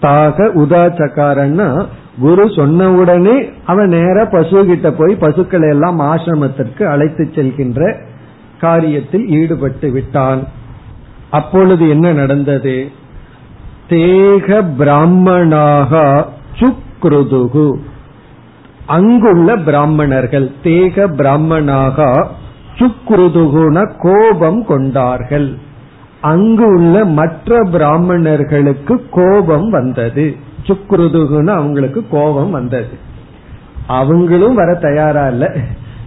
[0.00, 1.86] தாக உதா சக்காரன்னா
[2.18, 7.94] குரு சொன்னவுடனே அவன் நேர பசு கிட்ட போய் பசுக்களை எல்லாம் ஆசிரமத்திற்கு அழைத்து செல்கின்ற
[8.60, 10.48] காரியத்தில் ஈடுபட்டு விட்டான்.
[11.30, 12.90] அப்பொழுது என்ன நடந்தது?
[13.88, 16.24] தேக பிராமணாக
[16.58, 17.74] சுக்ருதுகு.
[18.86, 22.26] அங்குள்ள பிராமணர்கள் தேக பிராமணாக
[22.74, 25.54] சுக்ருதுகுன கோபம் கொண்டார்கள்.
[26.20, 30.36] அங்கு உள்ள மற்ற பிராமணர்களுக்கு கோபம் வந்தது.
[30.66, 32.88] சுக்ருதுகுன்னு அவங்களுக்கு கோபம் வந்தது.
[33.86, 35.56] அவங்களும் வர தயாரா இல்ல.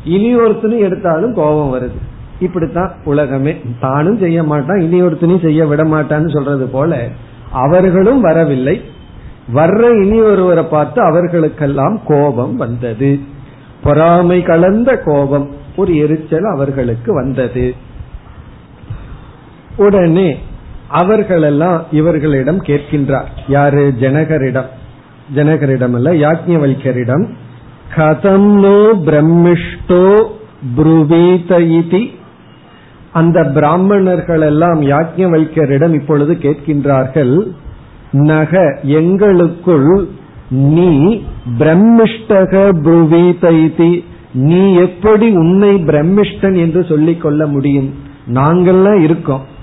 [0.03, 1.97] இனி ஒருத்தனும் எடுத்தாலும் கோபம் வருது.
[2.39, 3.61] இப்படித்தான் உலகமே.
[3.79, 7.07] தானும் செய்ய மாட்டான் இனி ஒருத்தனையும் செய்ய விட மாட்டான்னு சொல்றது போல
[7.51, 8.81] அவர்களும் வரவில்லை.
[9.53, 13.19] வர்ற இனி ஒருவரை பார்த்து அவர்களுக்கெல்லாம் கோபம் வந்தது.
[13.83, 17.75] பொறாமை கலந்த கோபம் ஒரு எரிச்சல் அவர்களுக்கு வந்தது.
[19.77, 20.37] உடனே
[20.87, 23.25] அவர்களெல்லாம் இவர்களிடம் கேட்கின்றார்.
[23.47, 23.93] யாரு?
[23.99, 24.65] ஜனகரிடம்.
[25.35, 27.27] ஜனகரிடம் அல்ல யாஜ்ஞவல்யரிடம்.
[27.95, 30.23] கதம் நோ பிரம்மிஷ்டோ
[30.75, 32.15] புருவீத இதி.
[33.11, 37.51] அந்த பிராமணர்கள் எல்லாம் யாஜ்ஞவல்யரிடம் இப்பொழுது கேட்கின்றார்கள்
[38.11, 40.07] நக எங்களுக்குள்
[40.49, 41.21] நீ
[41.59, 44.03] பிரம்மிஷ்டக புருவீத இதி.
[44.33, 47.93] நீ எப்படி உன்னை பிரம்மிஷ்டன் என்று சொல்லிக் கொள்ள முடியும்?
[48.33, 49.55] நாங்கள்லாம் இருக்கோம்.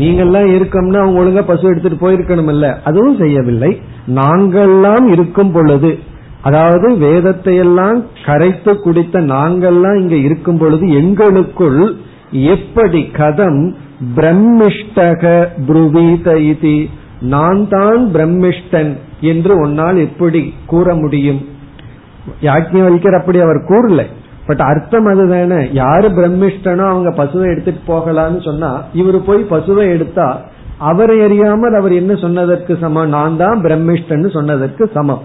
[0.00, 3.70] நீங்கள்லாம் இருக்கோம்னா அவங்க ஒழுங்கா பசு எடுத்துட்டு போயிருக்கணும் இல்ல அதுவும் செய்யவில்லை.
[4.20, 5.90] நாங்கள்லாம் இருக்கும் பொழுது
[6.42, 11.80] அதாவது வேதத்தை எல்லாம் கரைத்து குடித்த நாங்கள்லாம் இங்க இருக்கும் பொழுது எங்களுக்குள்
[12.54, 13.60] எப்படி கதம்
[14.16, 15.22] பிரம்மிஷ்டக
[15.66, 16.78] புருவீத இதி?
[17.34, 18.92] நான் தான் பிரம்மிஷ்டன்
[19.32, 21.40] என்று உன்னால் எப்படி கூற முடியும்?
[22.42, 24.06] யாஜ்ஞர் அப்படி அவர் கூறலை.
[24.46, 25.68] பட் அர்த்தம் அதுதானே?
[25.72, 30.40] யாரு பிரம்மிஷ்டனோ அவங்க பசுவை எடுத்துட்டு போகலான்னு சொன்னா இவர் போய் பசுவை எடுத்தா
[30.78, 33.08] அவரை அறியாமல் அவர் என்ன சொன்னதற்கு சமம்?
[33.08, 35.22] நான் தான் பிரம்மிஷ்டன் சொன்னதற்கு சமம்.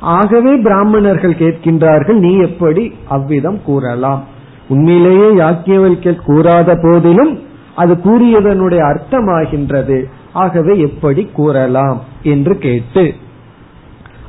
[0.00, 4.24] ஆகவே பிராமணர்கள் கேட்கின்றார்கள் நீ எப்படி அவ்விதம் கூறலாம்?
[4.68, 7.40] உண்மையிலேயே யாக்கியவல்கள் கூறாத போதிலும்
[7.74, 10.04] அது கூறியதனுடைய அர்த்தமாகின்றது.
[10.32, 12.00] ஆகவே எப்படி கூறலாம்?
[12.22, 13.14] என்று கேட்டு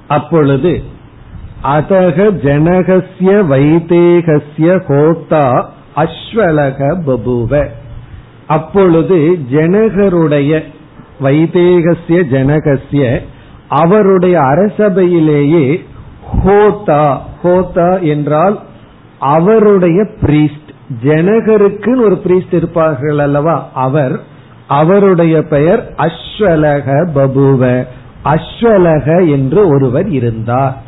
[0.07, 0.81] அப்பொழுது
[1.67, 5.63] அதக ஜனகசிய வைதேகசிய ஹோத்தா
[5.95, 7.65] அஸ்வலக பபுவ.
[8.47, 10.63] அப்பொழுது ஜனகருடைய
[11.23, 13.19] வைதேகசிய ஜனகசிய
[13.67, 15.85] அவருடைய அரசபையிலேயே
[16.45, 18.59] ஹோத்தா ஹோதா என்றால்
[19.19, 20.71] அவருடைய பிரீஸ்ட்
[21.03, 23.69] ஜனகருக்கு ஒரு பிரீஸ்ட் இருப்பார்கள் அல்லவா?
[23.73, 24.19] அவர்
[24.67, 27.85] அவருடைய பெயர் அஸ்வலக பபுவ.
[28.25, 30.85] அஸ்வலக என்று ஒருவர் இருந்தார்.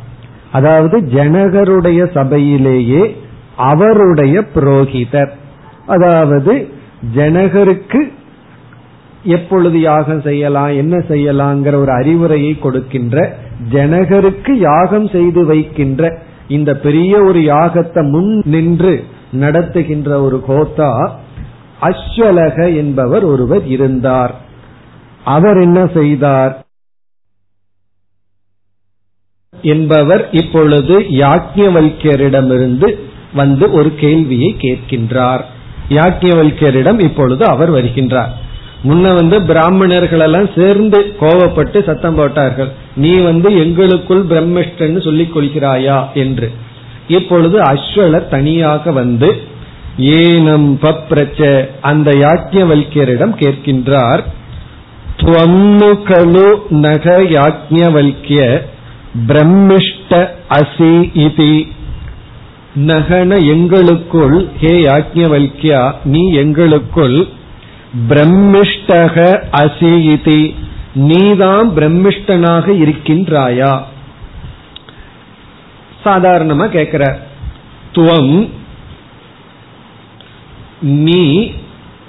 [0.52, 3.16] அதாவது ஜனகருடைய சபையிலேயே
[3.56, 5.32] அவருடைய புரோகிதர்.
[5.86, 6.68] அதாவது
[7.14, 8.00] ஜனகருக்கு
[9.24, 13.36] எப்பொழுது யாகம் செய்யலாம் என்ன செய்யலாங்கிற ஒரு அறிவுரையை கொடுக்கின்ற
[13.72, 21.18] ஜனகருக்கு யாகம் செய்து வைக்கின்ற இந்த பெரிய ஒரு யாகத்தை முன் நின்று நடத்துகின்ற ஒரு கோத்தா
[21.82, 24.34] அஸ்வலக என்பவர் ஒருவர் இருந்தார்.
[25.24, 26.66] அவர் என்ன செய்தார்?
[29.62, 32.94] என்பவர் இப்பொழுது யாக்கியவல்யரிடமிருந்து
[33.32, 35.40] வந்து ஒரு கேள்வியை கேட்கின்றார்.
[35.88, 38.28] யாக்கியவல்யரிடம் இப்பொழுது அவர் வருகின்றார்.
[38.84, 42.68] முன்ன வந்து பிராமணர்கள் எல்லாம் சேர்ந்து கோவப்பட்டு சத்தம் போட்டார்கள்.
[42.96, 46.50] நீ வந்து எங்களுக்குள் பிரம்மிஷ்டன் சொல்லிக் கொள்கிறாயா என்று.
[47.08, 49.42] இப்பொழுது அஸ்வலர் தனியாக வந்து
[49.96, 54.20] ஏனம் பப்ரச்ச அந்த யாக்கியவல்யரிடம் கேட்கின்றார்.
[55.16, 58.62] துவம்முகலு நக யாஜ்ஞவல்கிய
[59.26, 61.66] பிரம்மிஷ்ட அசி இதி.
[62.74, 67.28] நகன எங்களுக்குள் ஹே யாஜ்ஞவல்கியா நீ எங்களுக்குள்
[68.08, 70.54] பிரம்மிஷ்டக அசி இதி.
[70.94, 73.82] நீதான் பிரம்மிஷ்டனாக இருக்கின்றாயா?
[76.04, 77.26] சாதாரணமா கேட்கிற
[77.92, 78.50] துவம்.
[80.80, 81.52] நீ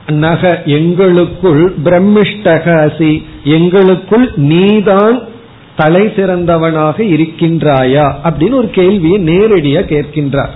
[0.07, 3.25] நக எங்களுக்குள் பிரம்மிஷ்டக அசி.
[3.43, 5.29] எங்களுக்குள் நீதான்
[5.75, 10.49] தலை சிறந்தவனாக இருக்கின்றாயா அப்படின்னு ஒரு கேள்வியை நேரடியா கேட்கின்றார்.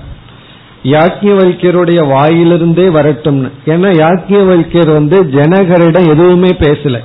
[0.84, 3.50] யாக்கியவல்யருடைய வாயிலிருந்தே வரட்டும்னு.
[3.66, 7.00] ஏன்னா யாக்கியவல்யர் வந்து ஜனகரிடம் எதுவுமே பேசல.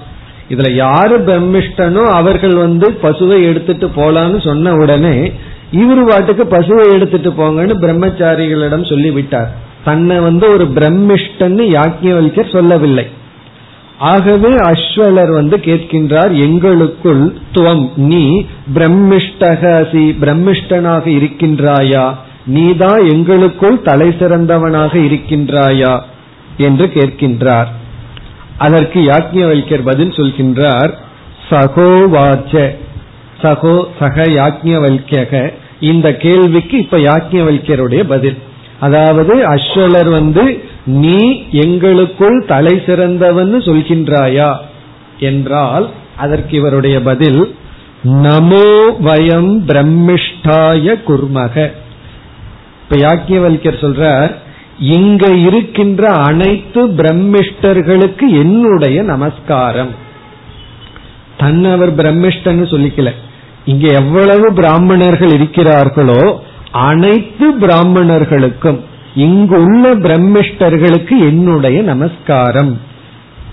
[0.49, 5.33] இதுல யாரு பிரம்மிஷ்டனோ அவர்கள் வந்து பசுவை எடுத்துட்டு போலான்னு சொன்ன உடனே
[5.73, 9.57] இவரு வாட்டுக்கு பசுவை எடுத்துட்டு போங்கன்னு பிரம்மச்சாரிகளிடம் சொல்லிவிட்டார்.
[9.85, 13.07] தன்னை வந்து ஒரு பிரம்மிஷ்டன்னு யாக்கியவல்யர் சொல்லவில்லை.
[14.01, 22.15] ஆகவே அஸ்வலர் வந்து கேட்கின்றார் எங்களுக்குள் துவம் நீ பிரம்மிஷ்டகசி பிரம்மிஷ்டனாக இருக்கின்றாயா?
[22.47, 26.01] நீதான் எங்களுக்குள் தலை சிறந்தவனாக இருக்கின்றாயா?
[26.57, 27.67] என்று கேட்கின்றார்.
[28.59, 30.95] அதற்கு யாக்ஞர் பதில் சொல்கின்றார்
[31.51, 32.77] சகோவாச்ச
[33.43, 38.39] சகோ சக யாக்ஞவல்யக இந்த கேள்விக்கு இப்ப யாக்ஞவல்யருடைய பதில்.
[38.81, 44.57] அதாவது அஸ்வலர் வந்து நீ எங்களுக்குள் தலை சிறந்தவன் சொல்கின்றாயா?
[45.19, 47.55] என்றால் அதற்கு இவருடைய பதில்
[48.05, 51.73] நமோ வயம் பிரம்மிஷ்டாய குர்மக.
[52.83, 54.35] இப்ப யாக்கியவல்யர் சொல்றார்
[54.79, 60.09] இங்க இருக்கின்ற அனைத்து பிரம்மிஷ்டர்களுக்கு என்னுடைய நமஸ்காரம்.
[61.37, 63.11] தன்னவர் பிரம்மிஷ்டன்னு சொல்லிக்கல.
[63.65, 66.39] இங்க எவ்வளவு பிராமணர்கள் இருக்கிறார்களோ
[66.71, 68.81] அனைத்து பிராமணர்களுக்கும்.
[69.15, 72.81] இங்கு உள்ள பிரம்மிஷ்டர்களுக்கு என்னுடைய நமஸ்காரம்.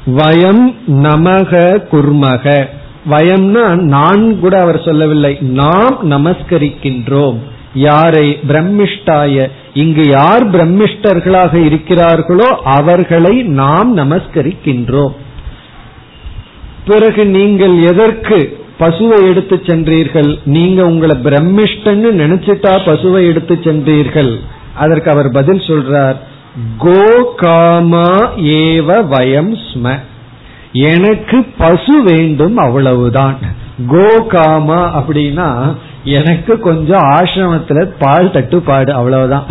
[0.05, 2.67] வயம் நமக குர்மக.
[3.09, 5.37] வயம்னா நான் கூட அவர் சொல்லவில்லை.
[5.41, 7.37] நாம் நமஸ்கரிக்கின்றோம்.
[7.73, 15.15] யாரை பிரம்மிஷ்டாய இங்கு யார் பிரம்மிஷ்டர்களாக இருக்கிறார்களோ அவர்களை நாம் நமஸ்கரிக்கின்றோம்.
[16.87, 20.39] பிறகு நீங்கள் எதற்கு பசுவை எடுத்து சென்றீர்கள்?
[20.45, 24.39] நீங்க உங்களை பிரம்மிஷ்டன்னு நினைச்சிட்டா பசுவை எடுத்து சென்றீர்கள்.
[24.77, 26.15] அதற்கு அவர் பதில் சொல்றார்
[26.77, 29.99] கோ காமா ஏவ வயம் ஸ்ம.
[30.71, 33.37] எனக்கு பசு வேண்டும் அவ்வளவுதான்.
[33.87, 39.45] கோ காமா அப்படின்னா எனக்கு கொஞ்சம் ஆசிரமத்துல பால் தட்டுப்பாடு அவ்வளவுதான்.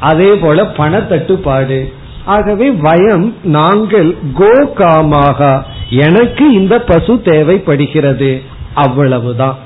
[0.00, 1.92] அதே போல பண தட்டுப்பாடு
[2.24, 8.42] ஆகவே வயம் நாங்கள் கோ காமாக எனக்கு இந்த பசு தேவைப்படுகிறது.
[8.74, 9.58] அவ்வளவுதான்.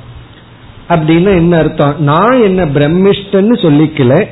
[0.88, 1.94] அப்படின்னு என்ன அர்த்தம்?
[1.98, 4.28] நான் என்ன பிரம்மிஷ்டன்னு சொல்லிக்கல.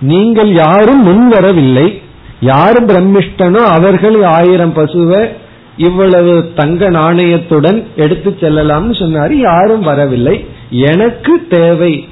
[0.00, 2.02] நீங்கள் யாரும் முன் வரவில்லை
[2.40, 5.28] யாரும் பிரம்மிஷ்டனோ அவர்கள் ஆயிரம் பசுவை
[5.76, 9.32] இவ்வளவு தங்க நாணயத்துடன் எடுத்து செல்லலாம்னு சொன்னாரு.
[9.32, 10.44] யாரும் வரவில்லை.
[10.70, 12.08] எனக்கு தேவை.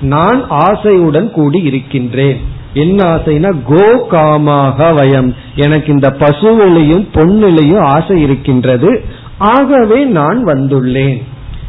[0.00, 2.40] நான் ஆசையுடன் கூடி இருக்கின்றேன்.
[2.74, 5.34] என்ன ஆசைனா கோ காமாக வயம்.
[5.54, 9.04] எனக்கு இந்த பசுவிலையும் பொண்ணிலையும் ஆசை இருக்கின்றது.
[9.38, 11.22] ஆகவே நான் வந்துள்ளேன்.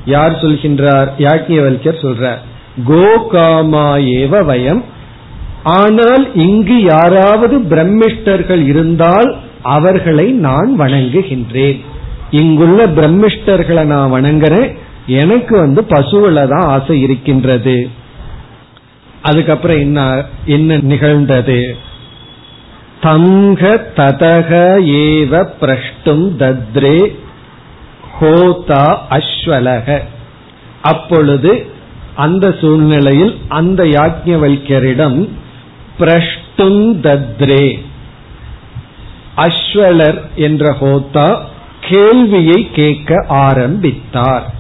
[0.06, 1.08] யார் சொல்கின்றார்?
[1.18, 2.38] யாக்கியவல்யர் சொல்றார்.
[2.86, 4.84] கோ காமா ஏவ வயம்.
[5.68, 11.80] ஆனால் இங்கு யாராவது பிரம்மிஷ்டர்கள் இருந்தால் அவர்களை நான் வணங்குகின்றேன்.
[12.32, 14.70] இங்குள்ள பிரம்மிஷ்டர்களை நான் வணங்குறேன்.
[15.06, 17.90] எனக்கு வந்து பசுவில தான் ஆசை இருக்கின்றது.
[19.22, 21.76] அதுக்கப்புறம் என்ன என்ன நிகழ்ந்தது?
[23.02, 23.62] தங்க
[23.96, 24.52] ததக
[25.06, 26.98] ஏவ பிரஷ்டும் தத்ரே
[28.20, 30.00] ஹோதா அஸ்வலக.
[30.82, 31.52] அப்பொழுது
[32.16, 35.30] அந்த சூழ்நிலையில் அந்த யாஜ்ஞவல்யரிடம்
[36.00, 37.86] பிரஷ்டும் தத்ரே
[39.38, 41.40] அஸ்வலர் என்ற ஹோத்தா
[41.82, 44.54] கேள்வியை கேட்க ஆரம்பித்தார்.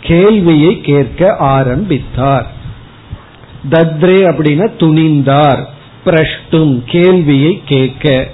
[0.00, 2.46] கேள்வியை கேட்க ஆரம்பித்தார்.
[3.70, 5.64] தத்ரே அப்படின்னா துணிந்தார்.
[6.04, 8.28] பிரஷ்டும் கேள்வியை கேட்க.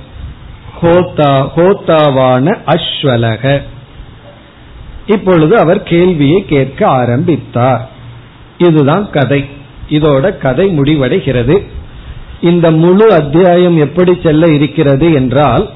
[0.82, 3.62] ஹோத்தா ஹோத்தாவான அஸ்வலக.
[5.06, 7.90] இப்பொழுது அவர் கேள்வியை கேட்க ஆரம்பித்தார்.
[8.58, 9.44] இதுதான் கதை.
[9.88, 11.66] இதோட கதை முடிவடைகிறது.
[12.40, 15.70] இந்த முழு அத்தியாயம் எப்படி செல்ல இருக்கிறது என்றால்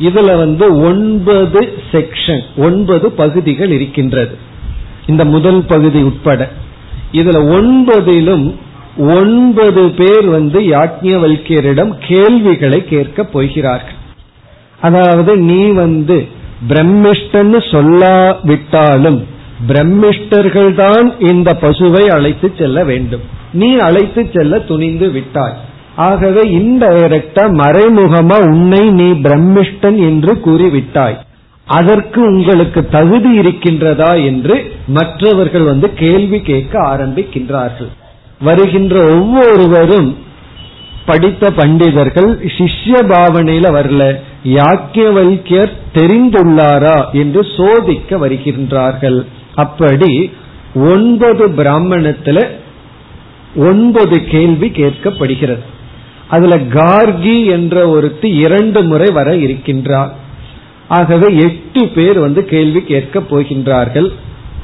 [0.00, 4.38] இதுல வந்து ஒன்பது செக்ஷன் ஒன்பது பகுதிகள் இருக்கின்றது.
[5.06, 6.50] இந்த முதல் பகுதி உட்பட.
[7.12, 8.54] இதுல ஒன்பதிலும்
[8.98, 14.00] ஒன்பது பேர் வந்து யாக்ஞவல்கியரிடம் கேள்விகளை கேட்க போகிறார்கள்.
[14.80, 16.28] அதாவது நீ வந்து
[16.68, 19.24] பிரம்மிஷ்டன்னு சொல்லாவிட்டாலும்
[19.68, 23.40] பிரம்மிஷ்டர்கள் தான் இந்த பசுவை அழைத்து செல்ல வேண்டும்.
[23.52, 25.56] நீ அழைத்து செல்ல துணிந்து விட்டாய்.
[25.96, 31.16] ஆகவே இன்டைரக்டா மறைமுகமா உன்னை நீ பிரம்மிஷ்டன் என்று கூறிவிட்டாய்.
[31.66, 37.90] அதற்கு உங்களுக்கு தகுதி இருக்கின்றதா என்று மற்றவர்கள் வந்து கேள்வி கேட்க ஆரம்பிக்கின்றார்கள்.
[38.40, 40.16] வருகின்ற ஒவ்வொருவரும்
[41.06, 44.02] படித்த பண்டிதர்கள் சிஷ்ய பாவனையில வரல
[44.44, 49.24] யாக்கியவல்யர் தெரிந்துள்ளாரா என்று சோதிக்க வருகின்றார்கள்.
[49.54, 50.30] அப்படி
[50.74, 52.38] ஒன்பது பிராமணத்துல
[53.56, 55.62] ஒன்பது கேள்வி கேட்கப்படுகிறது.
[56.28, 60.08] அதுல கார்கி என்ற ஒருத்தி இரண்டு முறை வர இருக்கின்றார்
[60.88, 64.12] ஆகவே எட்டு பேர் வந்து கேள்வி கேட்க போகின்றார்கள்.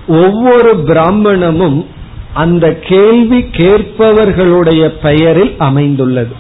[0.07, 1.87] ஒவ்வொரு பிராமணமும்
[2.35, 6.35] அந்த கேள்வி கேட்பவர்களுடைய பெயரில் அமைந்துள்ளது.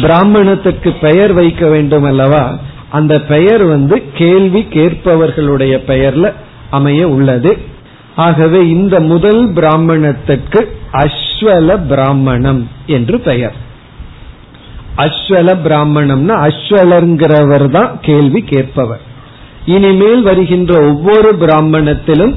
[0.00, 2.58] பிராமணத்துக்கு பெயர் வைக்க வேண்டும் அல்லவா?
[2.90, 6.32] அந்த பெயர் வந்து கேள்வி கேட்பவர்களுடைய பெயர்ல
[6.70, 7.58] அமைய உள்ளது.
[8.16, 10.76] ஆகவே இந்த முதல் பிராமணத்துக்கு
[11.36, 13.56] அஸ்வல பிராமணம் என்று பெயர்.
[14.96, 19.00] அஸ்வல பிராமணம்னா அஸ்வலர்ங்கிறவர் தான் கேள்வி கேட்பவர்.
[19.66, 22.34] இனிமேல் வருகின்ற ஒவ்வொரு பிராமணத்திலும்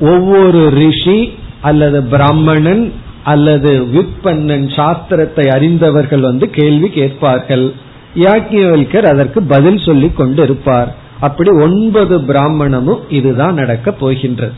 [0.00, 2.92] ஒவ்வொரு ரிஷி அல்லது பிராமணன்
[3.24, 7.72] அல்லது விற்பன்னன் சாஸ்திரத்தை அறிந்தவர்கள் வந்து கேள்வி கேட்பார்கள்.
[8.14, 14.52] யாக்கியவல்கர் அதற்கு பதில் சொல்லி கொண்டு இருப்பார் அப்படி ஒன்பது பிராமணமும் இதுதான் நடக்க போகின்றது.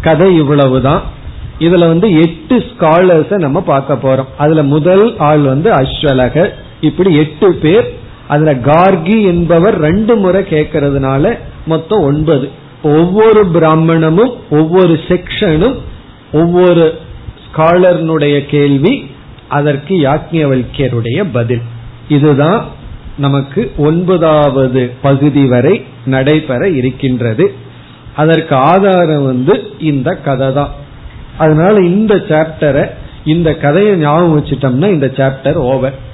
[0.00, 1.22] கதை இவ்வளவுதான்.
[1.58, 4.30] இதுல வந்து எட்டு ஸ்காலர்ஸ நம்ம பார்க்க போறோம்.
[4.36, 6.50] அதுல முதல் ஆள் வந்து அஸ்வலக
[6.80, 7.92] இப்படி எட்டு பேர்.
[8.28, 12.50] அதுல கார்கி என்பவர் ரெண்டு முறை கேட்கறதுனால மொத்தம் ஒன்பது.
[12.82, 15.76] ஒவ்வொரு பிராமணமும் ஒவ்வொரு செக்ஷனும்
[16.32, 16.98] ஒவ்வொரு
[17.44, 19.10] ஸ்காலர்னுடைய கேள்வி
[19.48, 21.60] அதற்கு யாக்ஞவல்யருடைய பதில்.
[22.08, 22.64] இதுதான்
[23.18, 27.54] நமக்கு ஒன்பதாவது பகுதி வரை நடைபெற இருக்கின்றது.
[28.16, 30.82] அதற்கு ஆதாரம் வந்து இந்த கதை தான்
[31.38, 32.90] அதனால இந்த சாப்டரை
[33.24, 36.12] இந்த கதையை ஞாபகம் வச்சுட்டோம்னா இந்த சாப்டர் ஓவர்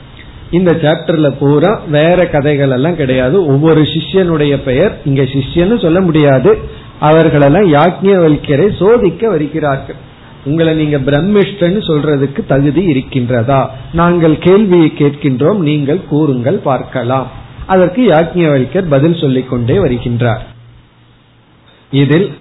[0.50, 3.46] இந்த சாப்டர்ல பூரா வேற கதைகள் எல்லாம் கிடையாது.
[3.46, 6.58] ஒவ்வொரு சிஷ்யனுடைய பெயர் இங்க சிஷ்யன்னு சொல்ல முடியாது.
[6.98, 9.96] அவர்களெல்லாம் யாக்ஞவல்யரை சோதிக்க வருகிறார்கள்.
[10.44, 13.66] உங்களை நீங்க பிரம்மிஷ்டன்னு சொல்றதுக்கு தகுதி இருக்கின்றதா?
[13.92, 17.30] நாங்கள் கேள்வியை கேட்கின்றோம் நீங்கள் கூறுங்கள் பார்க்கலாம்.
[17.66, 20.40] அதற்கு யாக்ஞவல்யர் பதில் சொல்லிக் கொண்டே வருகின்றார்.
[21.90, 22.32] இதில்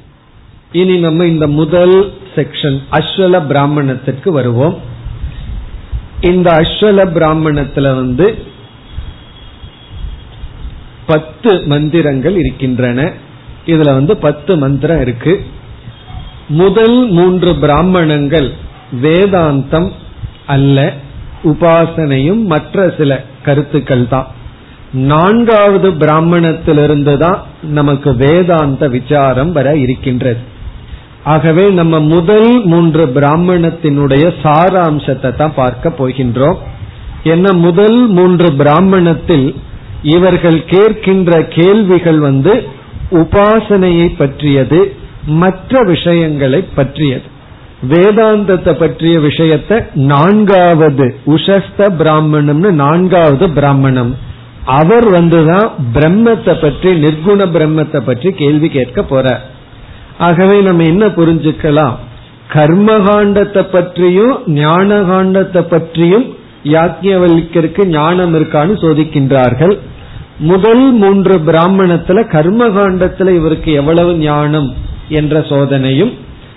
[0.72, 4.80] இனி நம்ம இந்த முதல் செக்ஷன் அஸ்வல பிராமணத்திற்கு வருவோம்.
[6.22, 8.44] இந்த அஸ்வல பிராமணத்துல வந்து
[11.06, 13.12] பத்து மந்திரங்கள் இருக்கின்றன.
[13.66, 15.46] இதுல வந்து பத்து மந்திரம் இருக்கு.
[16.48, 18.54] முதல் மூன்று பிராமணங்கள்
[19.02, 19.92] வேதாந்தம்
[20.46, 20.94] அல்ல
[21.44, 24.28] உபாசனையும் மற்ற சில கருத்துக்கள் தான்.
[24.92, 30.58] நான்காவது பிராமணத்திலிருந்து தான் நமக்கு வேதாந்த விசாரம் வர இருக்கின்றது.
[31.24, 36.58] ஆகவே நம்ம முதல் மூன்று பிராமணத்தினுடைய சாராம்சத்தை தான் பார்க்க போகின்றோம்.
[37.24, 39.56] என்ன முதல் மூன்று பிராமணத்தில்
[40.04, 42.64] இவர்கள் கேட்கின்ற கேள்விகள் வந்து
[43.12, 47.24] உபாசனையை பற்றியது மற்ற விஷயங்களை பற்றியது.
[47.88, 54.18] வேதாந்தத்தை பற்றிய விஷயத்தை நான்காவது உஷஸ்த பிராமணம்னு நான்காவது பிராமணம்.
[54.66, 59.42] அவர் வந்துதான் பிரம்மத்தை பற்றி நிர்குண பிரம்மத்தை பற்றி கேள்வி கேட்க போறார்.
[60.20, 61.96] ஆகவே நம்ம என்ன புரிஞ்சுக்கலாம்?
[62.54, 66.26] கர்மகாண்டத்தை பற்றியும் ஞான காண்டத்தை பற்றியும்
[66.64, 69.76] யாக்கியவல்யருக்கு ஞானம் இருக்கான்னு சோதிக்கின்றார்கள்.
[70.40, 74.74] முதல் மூன்று பிராமணத்துல கர்மகாண்டத்துல இவருக்கு எவ்வளவு ஞானம்
[75.10, 76.12] என்ற சோதனையும்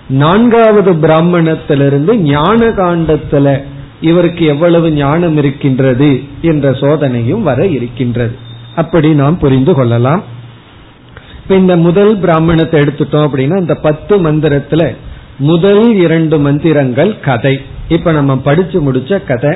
[0.07, 3.63] நான்காவது பிராமணத்திலிருந்து ஞான காண்டத்துல
[4.01, 6.09] இவருக்கு எவ்வளவு ஞானம் இருக்கின்றது
[6.41, 8.35] என்ற சோதனையும் வர இருக்கின்றது.
[8.75, 10.23] அப்படி நாம் புரிந்து கொள்ளலாம்.
[11.43, 14.83] இப்ப இந்த முதல் பிராமணத்தை எடுத்துட்டோம் அப்படின்னா இந்த பத்து மந்திரத்துல
[15.37, 17.61] முதல் இரண்டு மந்திரங்கள் கதை.
[17.87, 19.53] இப்ப நம்ம படிச்சு முடிச்ச கதை.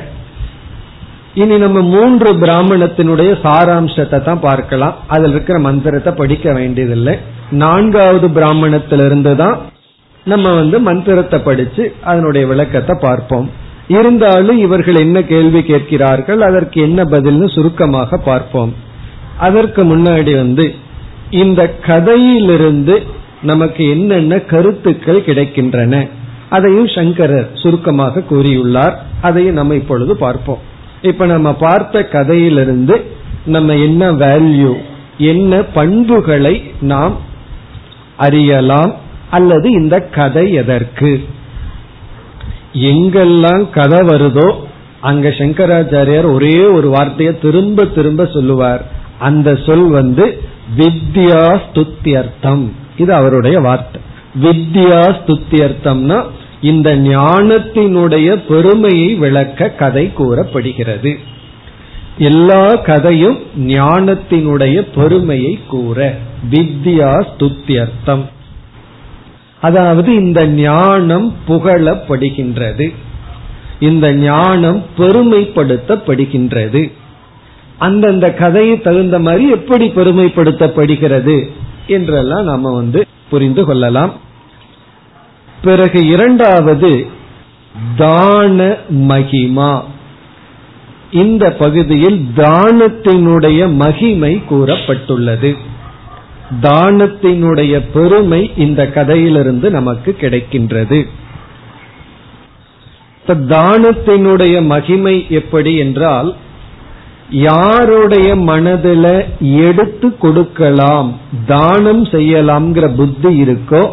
[1.34, 4.94] இனி நம்ம மூன்று பிராமணத்தினுடைய சாராம்சத்தை தான் பார்க்கலாம்.
[5.06, 7.14] அதுல இருக்கிற மந்திரத்தை படிக்க வேண்டியதில்லை.
[7.50, 9.56] நான்காவது பிராமணத்திலிருந்து தான்
[10.24, 13.48] நம்ம வந்து மந்திரத்தை படிச்சு அதனுடைய விளக்கத்தை பார்ப்போம்.
[13.88, 18.74] இருந்தாலும் இவர்கள் என்ன கேள்வி கேட்கிறார்கள் அதற்கு என்ன பதில்னு சுருக்கமாக பார்ப்போம்.
[19.38, 20.66] அதற்கு முன்னாடி வந்து
[21.30, 23.02] இந்த கதையிலிருந்து
[23.42, 26.08] நமக்கு என்னென்ன கருத்துக்கள் கிடைக்கின்றன
[26.48, 28.94] அதையும் சங்கரர் சுருக்கமாக கூறியுள்ளார்.
[29.20, 30.58] அதையும் நம்ம இப்பொழுது பார்ப்போம்.
[31.02, 33.04] இப்ப நம்ம பார்த்த கதையிலிருந்து
[33.44, 34.74] நம்ம என்ன வேல்யூ
[35.18, 37.16] என்ன பண்புகளை நாம்
[38.16, 38.94] அறியலாம்
[39.30, 41.24] அல்லது இந்த கதை எதற்கு?
[42.72, 44.54] எங்கெல்லாம் கதை வருதோ
[45.00, 48.86] அங்க சங்கராச்சாரியார் ஒரே ஒரு வார்த்தையை திரும்ப திரும்ப சொல்லுவார்.
[49.18, 50.42] அந்த சொல் வந்து
[50.76, 54.00] வித்யா ஸ்துத்தியர்த்தம் இது அவருடைய வார்த்தை.
[54.42, 56.24] வித்யா ஸ்துத்தியர்த்தம்னா
[56.60, 61.18] இந்த ஞானத்தினுடைய பெருமையை விளக்க கதை கூறப்படுகிறது.
[62.18, 66.14] எல்லா கதையும் ஞானத்தினுடைய பெருமையை கூற.
[66.50, 68.24] வித்யா ஸ்துத்தியர்த்தம்
[69.60, 72.94] அதாவது இந்த ஞானம் புகழப்படுகின்றது.
[73.80, 76.92] இந்த ஞானம் பெருமைப்படுத்தப்படுகின்றது.
[77.78, 81.50] அந்தந்த கதையை தகுந்த மாதிரி எப்படி பெருமைப்படுத்தப்படுகிறது
[81.86, 84.12] என்றெல்லாம் நாம வந்து புரிந்து கொள்ளலாம்.
[85.62, 87.06] பிறகு இரண்டாவது
[87.96, 89.82] தான மகிமா.
[91.12, 95.56] இந்த பகுதியில் தானத்தினுடைய மகிமை கூறப்பட்டுள்ளது.
[96.60, 101.06] தானத்தினுடைய பெருமை இந்த கதையிலிருந்து நமக்கு கிடைக்கின்றது.
[103.26, 106.36] தானத்தினுடைய மகிமை எப்படி என்றால்
[107.30, 113.88] யாருடைய மனதுல எடுத்து கொடுக்கலாம் தானம் செய்யலாம்ங்கிற புத்தி இருக்கோ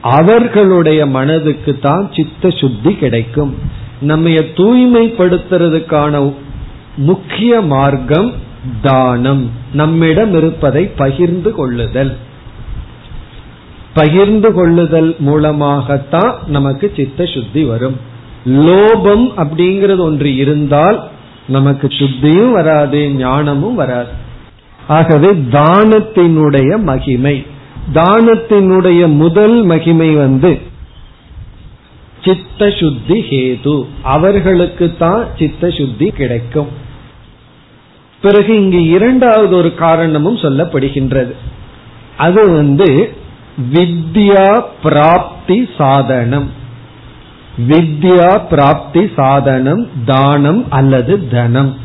[0.00, 3.54] அவர்களுடைய மனதுக்கு தான் சித்த சுத்தி கிடைக்கும்.
[4.00, 6.34] நம்ம தூய்மைப்படுத்துறதுக்கான
[6.96, 8.32] முக்கிய மார்க்கம்
[8.82, 9.50] தானம்.
[9.72, 12.16] நம்மிடம் இருப்பதை பகிர்ந்து கொள்ளுதல்.
[13.94, 17.96] பகிர்ந்து கொள்ளுதல் மூலமாகத்தான் நமக்கு சித்த சுத்தி வரும்.
[18.46, 21.08] லோபம் அப்படிங்கிறது ஒன்று இருந்தால்
[21.50, 24.08] நமக்கு சுத்தியும் வராது ஞானமும் வராது.
[24.88, 27.46] ஆகவே தானத்தினுடைய மகிமை
[27.94, 30.60] தானத்தினுடைய முதல் மகிமை வந்து
[32.24, 33.86] சித்த சுத்தி ஹேது.
[34.02, 36.68] அவர்களுக்கு தான் சித்த சுத்தி கிடைக்கும்.
[38.22, 41.34] பிறகு இங்கு இரண்டாவது ஒரு காரணமும் சொல்லப்படுகின்றது.
[42.16, 43.14] அது வந்து
[43.72, 46.59] வித்யா பிராப்தி சாதனம்.
[47.58, 51.76] வித்யா பிராப்தி சாதனம் தானம் அல்லது தனம்.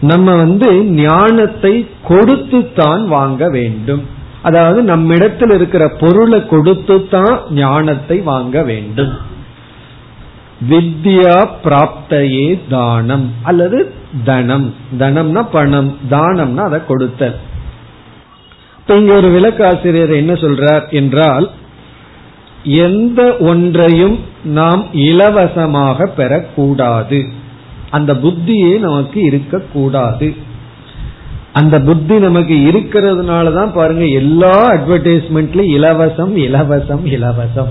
[0.00, 4.02] நம்ம வந்து ஞானத்தை கொடுத்து தான் வாங்க வேண்டும்.
[4.42, 9.12] அதாவது நம்மிடத்தில் இருக்கிற பொருளை கொடுத்து தான் ஞானத்தை வாங்க வேண்டும்.
[10.68, 13.92] வித்யா பிராப்தையே தானம் அல்லது
[14.24, 14.74] தனம்.
[14.98, 17.36] தனம்னா பணம் தானம்னா அதை கொடுத்தல்.
[18.78, 21.50] இப்ப இங்க ஒரு விளக்காசிரியர் என்ன சொல்றார் என்றால்
[22.66, 27.30] எந்த ஒன்றையும் நாம் இலவசமாக பெறக்கூடாது.
[27.90, 30.34] அந்த புத்தியே நமக்கு இருக்கக்கூடாது.
[31.52, 37.68] அந்த புத்தி நமக்கு இருக்கிறதுனால தான் பாருங்க எல்லா அட்வர்டைஸ்மெண்ட்லயும் இலவசம் இலவசம் இலவசம்.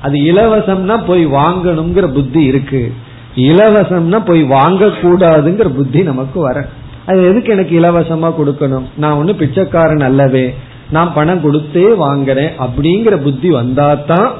[0.00, 2.92] அது இலவசம்னா போய் வாங்கணுங்கிற புத்தி இருக்கு.
[3.36, 6.68] இலவசம்னா போய் வாங்க கூடாதுங்கிற புத்தி நமக்கு வர.
[7.06, 8.84] அது எதுக்கு எனக்கு இலவசமா கொடுக்கணும்?
[8.96, 10.54] நான் ஒண்ணு பிச்சைக்காரன் அல்லவே.
[10.90, 14.30] நான் பணம் கொடுத்தே வாங்குறேன் அப்படிங்கிற புத்தி வந்தாதான்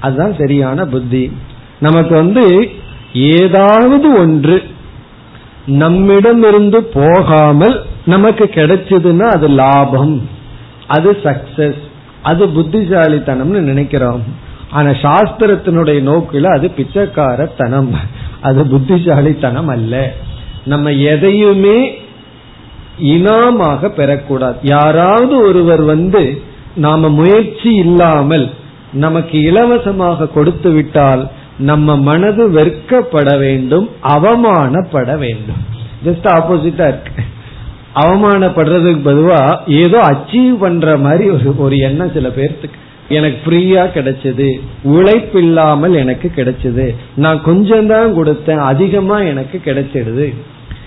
[0.00, 1.32] அதுதான் சரியான புத்தி.
[1.78, 2.70] நமக்கு வந்து
[3.14, 4.62] ஏதாவது ஒன்று
[5.66, 10.28] நம்மிடமிருந்து போகாமல் நமக்கு கிடைச்சதுன்னா அது லாபம்
[10.86, 11.78] அது சக்சஸ்
[12.22, 14.22] அது புத்திசாலித்தனம்னு நினைக்கிறோம்.
[14.70, 17.94] ஆனா சாஸ்திரத்தினுடைய நோக்கில அது பிச்சைக்காரத்தனம்.
[18.40, 20.12] அது புத்திசாலித்தனம் அல்ல.
[20.64, 22.01] நம்ம எதையுமே
[22.98, 24.54] இனாமாக பெறக்கூடாது.
[24.62, 26.42] யாராவது ஒருவர் வந்து
[26.76, 28.50] நாம முயற்சி இல்லாமல்
[28.92, 31.28] நமக்கு இலவசமாக கொடுத்து விட்டால்
[31.58, 35.62] நம்ம மனது வெறுக்கப்பட வேண்டும் அவமானப்பட வேண்டும்.
[36.04, 37.22] ஜஸ்ட் ஆப்போசிட்டா இருக்கு.
[37.94, 42.78] அவமானப்படுறதுக்கு பதுவா ஏதோ அச்சீவ் பண்ற மாதிரி ஒரு ஒரு எண்ணம் சில பேர்த்துக்கு.
[43.08, 44.60] எனக்கு ஃப்ரீயா கிடைச்சது.
[44.82, 46.94] உழைப்பு இல்லாமல் எனக்கு கிடைச்சது.
[47.14, 50.34] நான் கொஞ்சம் தான் கொடுத்தேன் அதிகமா எனக்கு கிடைச்சிடுது.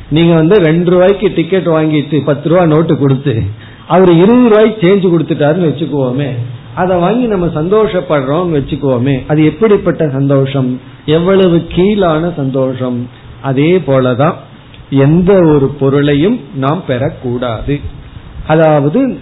[0.10, 3.44] நீங்க வந்து ரெண்டு ரூபாய்க்கு டிக்கெட் வாங்கிட்டு பத்து ரூபா நோட்டு கொடுத்து
[3.88, 6.32] அவர் இருபது ரூபாய்க்கு சேஞ்ச் கொடுத்துட்டாருன்னு வச்சுக்குவோமே.
[6.76, 9.24] அதை வாங்கி நம்ம சந்தோஷப்படுறோம் வச்சுக்குவோமே.
[9.28, 10.82] அது எப்படிப்பட்ட சந்தோஷம்?
[11.06, 13.10] எவ்வளவு கீழான சந்தோஷம்?
[13.42, 14.34] அதே போலதான்
[14.90, 17.82] எந்த ஒரு பொருளையும் நாம் பெறக்கூடாது.
[18.48, 19.18] அதாவது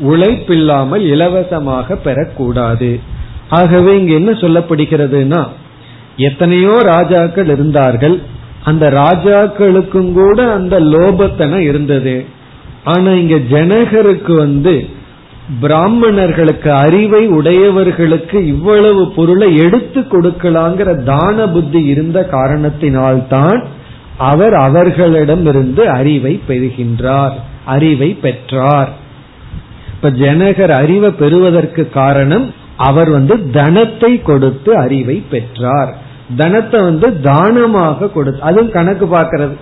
[0.00, 3.00] உழைப்பில்லாமல் இலவசமாக பெறக்கூடாது.
[3.48, 5.48] ஆகவே இங்க என்ன சொல்லப்படுகிறதுனா
[6.16, 8.22] எத்தனையோ ராஜாக்கள் இருந்தார்கள்.
[8.66, 12.14] அந்த ராஜாக்களுக்கும் கூட அந்த லோபத்தனம் இருந்தது.
[12.84, 14.74] ஆனா இங்க ஜனகருக்கு வந்து
[15.60, 23.64] பிராமணர்களுக்கு அறிவை உடையவர்களுக்கு இவ்வளவு பொருளை எடுத்து கொடுக்கலாங்கிற தான புத்தி இருந்த காரணத்தினால்தான்
[24.18, 28.90] அவர் அவர்களிடமிருந்து அறிவை பெறுகின்றார் அறிவை பெற்றார்.
[29.94, 32.46] இப்ப ஜனகர் அறிவை பெறுவதற்கு காரணம்
[32.76, 36.04] அவர் வந்து தனத்தை கொடுத்து அறிவை பெற்றார்.
[36.36, 39.56] தனத்தை வந்து தானமாக கொடுத்து அதுவும் கணக்கு பார்க்கறது.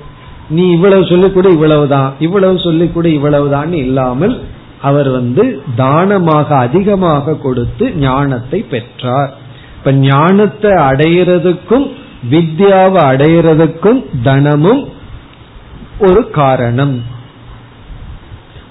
[0.48, 4.42] நீ இவ்வளவு சொல்லிக்கூட இவ்வளவுதான் இவ்வளவு சொல்லிக்கூட இவ்வளவுதான் இல்லாமல்
[4.80, 9.34] அவர் வந்து தானமாக அதிகமாக கொடுத்து ஞானத்தை பெற்றார்.
[9.78, 11.86] இப்ப ஞானத்தை அடையிறதுக்கும்
[12.30, 14.88] வித்யாவை அடையிறதுக்கும் தனமும்
[15.98, 17.02] ஒரு காரணம்.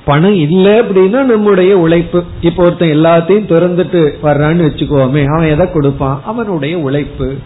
[0.06, 2.24] பணம் இல்லை அப்படின்னா நம்முடைய உழைப்பு.
[2.42, 6.22] இப்ப ஒருத்தன் எல்லாத்தையும் திறந்துட்டு வர்றான்னு வச்சுக்கோமே அவன் எதை கொடுப்பான்?
[6.26, 7.38] அவனுடைய உழைப்பு.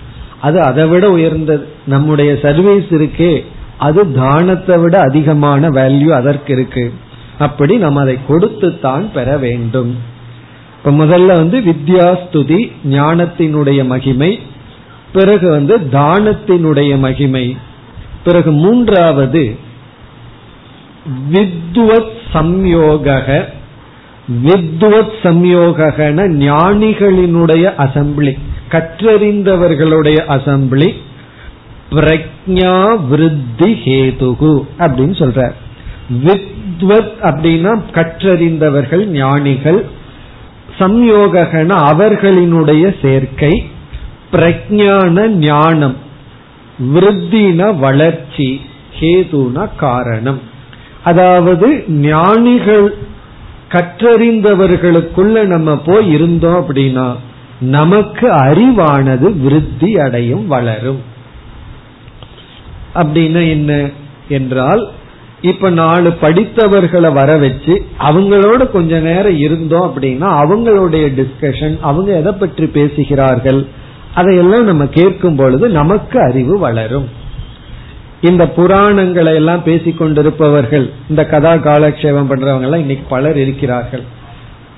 [0.41, 1.67] அது அதை விட உயர்ந்தது.
[1.85, 3.45] நம்முடைய சர்வீஸ் இருக்கே
[3.77, 6.93] அது தானத்தை விட அதிகமான வேல்யூ அதற்கு இருக்கு.
[7.39, 9.97] அப்படி நம்ம அதை கொடுத்து தான் பெற வேண்டும்.
[10.77, 14.39] இப்ப முதல்ல வந்து வித்யாஸ்துதி ஞானத்தினுடைய மகிமை
[15.13, 17.57] பிறகு வந்து தானத்தினுடைய மகிமை.
[18.23, 19.57] பிறகு மூன்றாவது
[21.33, 23.45] வித்வத் சம்யோக
[24.43, 28.37] வித்வத் சம்யோகன ஞானிகளினுடைய அசம்பிளி
[28.71, 30.93] கற்றறிந்தவர்களுடைய அசம்பிளி
[31.91, 35.53] பிரக்ஞா விருத்தி ஹேதுகு அப்படின்னு சொல்றார்.
[36.25, 39.85] வித்வத் அப்படின்னா கற்றறிந்தவர்கள் ஞானிகள்
[40.79, 43.69] சம்யோகன அவர்களினுடைய சேர்க்கை
[44.31, 45.95] பிரஜான ஞானம்
[46.93, 48.61] விருத்தின வளர்ச்சி
[48.99, 50.41] ஹேதுனா காரணம்.
[51.03, 52.97] அதாவது ஞானிகள்
[53.71, 57.07] கற்றறிந்தவர்களுக்குள்ள நம்ம போய் இருந்தோம் அப்படின்னா
[57.59, 61.01] நமக்கு அறிவானது விருத்தி அடையும் வளரும்.
[62.95, 63.89] அப்படின்னா என்ன
[64.29, 64.83] என்றால்
[65.41, 72.67] இப்ப நாலு படித்தவர்களை வர வச்சு அவங்களோட கொஞ்ச நேரம் இருந்தோம் அப்படின்னா அவங்களுடைய டிஸ்கஷன் அவங்க எதை பற்றி
[72.67, 73.67] பேசுகிறார்கள்
[74.15, 77.07] அதையெல்லாம் நம்ம கேட்கும் பொழுது நமக்கு அறிவு வளரும்.
[78.21, 84.03] இந்த புராணங்களை எல்லாம் பேசிக்கொண்டிருப்பவர்கள் இந்த கதா காலக்ஷேபம் பண்றவங்க எல்லாம் இன்னைக்கு பலர் இருக்கிறார்கள்.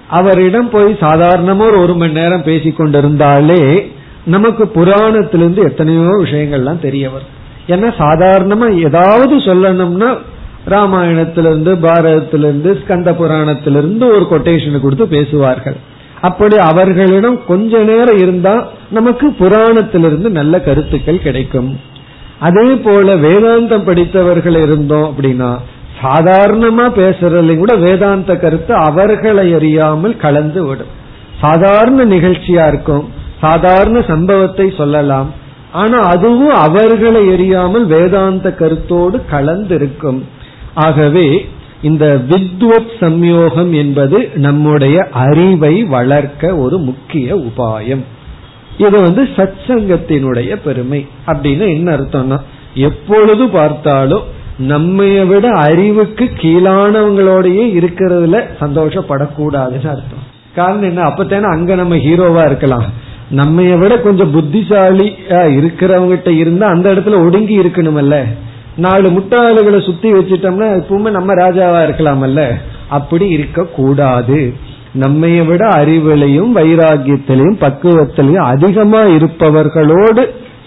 [0.07, 3.89] அவரிடம் போய் சாதாரணமா ஒரு ஒரு மணி நேரம் பேசிக்கொண்டிருந்தாலே
[4.25, 7.35] நமக்கு புராணத்திலிருந்து எத்தனையோ விஷயங்கள்லாம் தெரிய வரும்.
[7.67, 10.17] ஏன்னா சாதாரணமா ஏதாவது சொல்லணும்னா
[10.67, 15.75] ராமாயணத்திலிருந்து பாரதத்திலிருந்து ஸ்கந்த புராணத்திலிருந்து ஒரு கொட்டேஷன் கொடுத்து பேசுவார்கள்.
[16.21, 21.79] அப்படி அவர்களிடம் கொஞ்ச நேரம் இருந்தா நமக்கு புராணத்திலிருந்து நல்ல கருத்துக்கள் கிடைக்கும்.
[22.39, 25.51] அதே போல வேதாந்தம் படித்தவர்கள் இருந்தோம் அப்படின்னா
[26.01, 30.93] சாதாரணமா பேசுறதுலையும் கூட வேதாந்த கருத்து அவர்களை அறியாமல் கலந்து விடும்.
[31.41, 33.05] சாதாரண நிகழ்ச்சியா இருக்கும்
[33.41, 35.29] சாதாரண சம்பவத்தை சொல்லலாம்.
[35.71, 40.19] ஆனா அதுவும் அவர்களை எரியாமல் வேதாந்த கருத்தோடு கலந்து இருக்கும்
[40.73, 41.27] ஆகவே
[41.81, 48.03] இந்த வித்வத் சம்யோகம் என்பது நம்முடைய அறிவை வளர்க்க ஒரு முக்கிய உபாயம்.
[48.79, 51.07] இது வந்து சச்சங்கத்தினுடைய பெருமை.
[51.27, 52.39] அப்படின்னு என்ன அர்த்தம்னா
[52.73, 54.21] எப்பொழுது பார்த்தாலும்
[54.67, 60.25] நம்மைய விட அறிவுக்கு கீழானவங்களோடயே இருக்கிறதுல சந்தோஷப்படக்கூடாதுன்னு அர்த்தம்.
[60.55, 61.01] காரணம் என்ன?
[61.01, 62.85] அப்பத்தானே அங்க நம்ம ஹீரோவா இருக்கலாம்.
[63.35, 68.23] நம்மைய விட கொஞ்சம் புத்திசாலியா இருக்கிறவங்கிட்ட இருந்தா அந்த இடத்துல ஒடுங்கி இருக்கணுமல்ல.
[68.77, 72.53] நாலு முட்டாளுகளை சுத்தி வச்சுட்டோம்னா எப்பவுமே நம்ம ராஜாவா இருக்கலாமல்ல.
[72.89, 74.53] அப்படி இருக்க கூடாது
[74.99, 80.25] நம்மைய விட அறிவிலையும் வைராகியத்திலையும் பக்குவத்திலையும் அதிகமா இருப்பவர்களோடு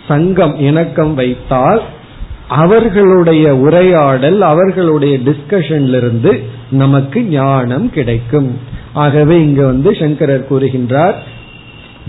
[0.09, 1.83] சங்கம் இணக்கம் வைத்தால்
[2.49, 8.59] அவர்களுடைய உரையாடல் அவர்களுடைய டிஸ்கஷன்ல இருந்து நமக்கு ஞானம் கிடைக்கும்.
[8.93, 11.15] ஆகவே இங்க வந்து சங்கரர் கூறுகின்றார்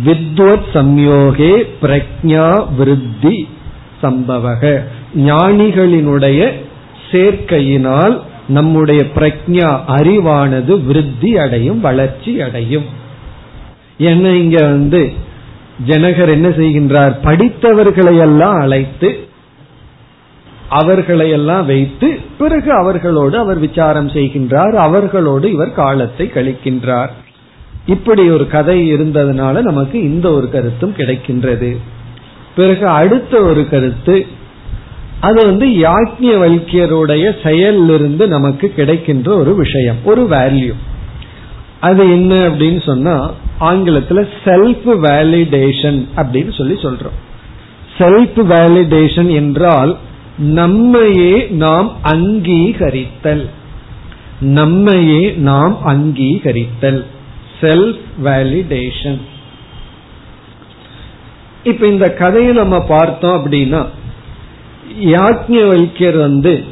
[0.05, 2.47] வித்வத் சம்யோகே பிரக்ஞா
[2.78, 3.47] விருத்தி
[4.03, 4.80] சம்பவக.
[5.17, 6.51] ஞானிகளினுடைய
[7.11, 8.15] சேர்க்கையினால்
[8.47, 12.85] நம்முடைய பிரக்ஞா அறிவானது விருத்தி அடையும் வளர்ச்சி அடையும்.
[13.97, 15.13] என்ன இங்க வந்து
[15.87, 17.13] ஜனகர் என்ன செய்கின்றார்?
[17.23, 19.27] படித்தவர்களை எல்லாம் அழைத்து
[20.69, 27.09] அவர்களை எல்லாம் வைத்து பிறகு அவர்களோடு அவர் விசாரம் செய்கின்றார் அவர்களோடு இவர் காலத்தை கழிக்கின்றார்.
[27.85, 31.77] இப்படி ஒரு கதை இருந்ததுனால நமக்கு இந்த ஒரு கருத்தும் கிடைக்கின்றது.
[32.55, 34.25] பிறகு அடுத்த ஒரு கருத்து
[35.24, 36.38] அது வந்து யாக்ஞ
[37.43, 40.74] செயலிருந்து நமக்கு கிடைக்கின்ற ஒரு விஷயம் ஒரு வேல்யூ
[41.80, 47.17] அது என்ன அப்படின்னு சொன்னா ஆங்கிலத்துல செல்ஃப் வேலிடேஷன் அப்படின்னு சொல்லி சொல்றோம்.
[47.97, 49.97] செல்ஃப் வேலிடேஷன் என்றால்
[50.38, 53.45] நம்மையே நாம் அங்கீகரித்தல்.
[54.39, 57.05] நம்மையே நாம் அங்கீகரித்தல்.
[57.61, 59.21] செல்ஃப் வேலிடேஷன்
[61.63, 63.86] இப்ப இந்த கதையை நம்ம பார்த்தோம் அப்படின்னா
[64.99, 66.63] யாக்ஞவல்யர் வந்து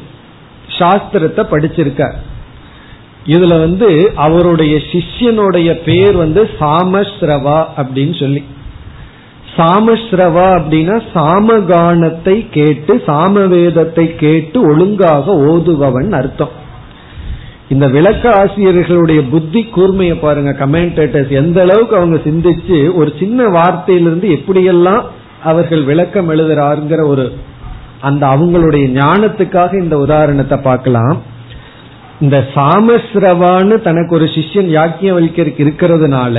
[0.78, 2.14] சாஸ்திரத்தை படிச்சிருக்கார்.
[3.26, 8.44] இதுல வந்து அவருடைய சிஷ்யனுடைய பேர் வந்து சாமஸ்ரவா அப்படின்னு சொல்லி.
[9.56, 16.60] சாமஸ்ரவா அப்படின்னா சாமகானத்தை கேட்டு சாமவேதத்தை கேட்டு ஒழுங்காக ஓதுபவன் அர்த்தம்.
[17.68, 25.02] இந்த விளக்க ஆசிரியர்களுடைய புத்தி கூர்மையை பாருங்க கமெண்டேட்டர்ஸ் எந்த அளவுக்கு அவங்க சிந்திச்சு ஒரு சின்ன வார்த்தையிலிருந்து எப்படியெல்லாம்
[25.42, 27.32] அவர்கள் விளக்கம் எழுதுறாருங்கிற ஒரு
[28.02, 31.16] அந்த அவங்களுடைய ஞானத்துக்காக இந்த உதாரணத்தை பார்க்கலாம்.
[32.20, 36.36] இந்த சாமஸ்ரவான்னு தனக்கு ஒரு சிஷ்யன் யாக்கியவல்யருக்கு இருக்கிறதுனால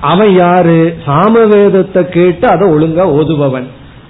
[0.00, 0.80] அவன் யாரு?
[1.06, 3.66] சாமவேதத்தை கேட்டு அதை ஒழுங்கா ஓதுபவன்.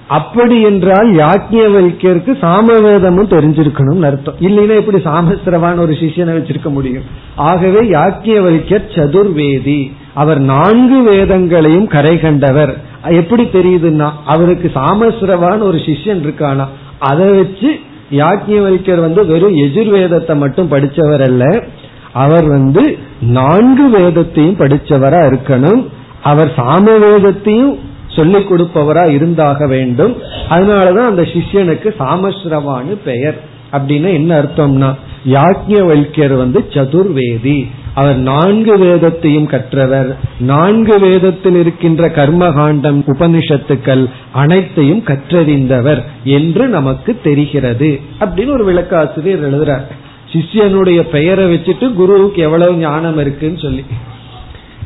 [0.08, 4.38] அப்படி என்றால் யாக்ஞவல்யருக்கு சாமவேதமும் தெரிஞ்சிருக்கணும்னு அர்த்தம்.
[4.40, 7.06] இல்லைன்னா எப்படி சாமஸ்திரவான ஒரு சிஷியனை வச்சிருக்க முடியும்?
[7.48, 9.80] ஆகவே யாக்ஞவல்யர் சதுர்வேதி.
[10.14, 12.72] அவர் நான்கு வேதங்களையும் கரை கண்டவர்.
[13.08, 16.66] எப்படி தெரியுதுன்னா அவருக்கு சாமஸ்ரவான்னு ஒரு சிஷ்யன் இருக்கானா
[16.98, 17.78] அதை வச்சு
[18.10, 21.64] யாக்கியவரிக்கர் வந்து வெறும் எஜுர்வேதத்தை மட்டும் படிச்சவர் அல்ல
[22.12, 25.86] அவர் வந்து நான்கு வேதத்தையும் படிச்சவரா இருக்கணும்
[26.22, 27.78] அவர் சாம வேதத்தையும்
[28.08, 30.16] சொல்லிக் கொடுப்பவரா இருந்தாக வேண்டும்
[30.48, 33.40] அதனாலதான் அந்த சிஷ்யனுக்கு சாமஸ்ரவான்னு பெயர்.
[33.72, 34.94] அப்படின்னு என்ன அர்த்தம்னா
[35.28, 37.70] யாக்ஞவல்யர் வந்து சதுர்வேதி.
[37.94, 40.18] அவர் நான்கு வேதத்தையும் கற்றவர்.
[40.38, 49.84] நான்கு வேதத்தில் இருக்கின்ற கர்மகாண்டம் உபனிஷத்துக்கள் அனைத்தையும் கற்றறிந்தவர் என்று நமக்கு தெரிகிறது அப்படின்னு ஒரு விளக்காசிரியர் எழுதுறார்.
[50.32, 53.84] சிஷ்யனுடைய பெயரை வச்சுட்டு குருவுக்கு எவ்வளவு ஞானம் இருக்குன்னு சொல்லி.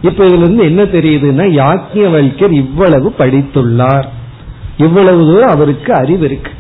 [0.02, 4.04] இப்ப இதுல இருந்து என்ன தெரியுதுன்னா யாக்கியவல்யர் இவ்வளவு படித்துள்ளார்.
[4.76, 6.50] இவ்வளவு தூரம் அவருக்கு அறிவு இருக்கு.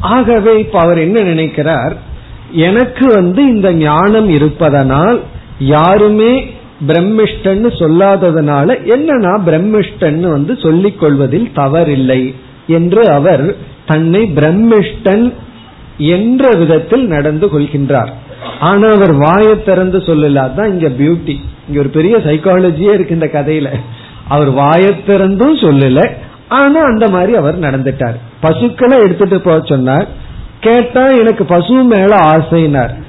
[0.00, 2.12] ஆகவே இப்ப அவர் என்ன நினைக்கிறார்?
[2.54, 5.20] எனக்கு வந்து இந்த ஞானம் இருப்பதனால்
[5.58, 6.44] யாருமே
[6.86, 12.34] பிரம்மிஷ்டன்னு சொல்லாததுனால என்ன நான் பிரம்மிஷ்டன்னு வந்து சொல்லிக் கொள்வதில் தவறில்லை
[12.66, 15.32] என்று அவர் தன்னை பிரம்மிஷ்டன்
[15.98, 18.12] என்ற விதத்தில் நடந்து கொள்கின்றார்.
[18.60, 21.36] ஆனா அவர் வாயை திறந்து சொல்லலாதான் இங்க பியூட்டி
[21.68, 23.68] இங்க ஒரு பெரிய சைக்காலஜியே இருக்கு இந்த கதையில.
[24.28, 26.10] அவர் வாயை திறந்தும் சொல்லல
[26.48, 28.18] ஆனா அந்த மாதிரி அவர் நடந்துட்டார்.
[28.40, 30.08] பசுக்களை எடுத்துட்டு போக சொன்னார்.
[30.64, 33.02] கேட்டா எனக்கு பசு மேல ஆசைனார்.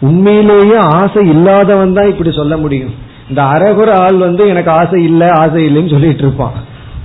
[0.00, 2.94] உண்மையிலேயே ஆசை இல்லாதவன் தான் இப்படி சொல்ல முடியும்.
[3.28, 6.52] இந்த அரகுர ஆள் வந்து எனக்கு ஆசை இல்ல ஆசை இல்லைன்னு சொல்லிட்டு இருப்பான்.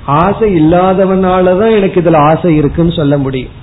[0.05, 3.57] ஆசை இல்லாதவனாலதான் எனக்கு இதுல ஆசை இருக்குன்னு சொல்ல முடியும்.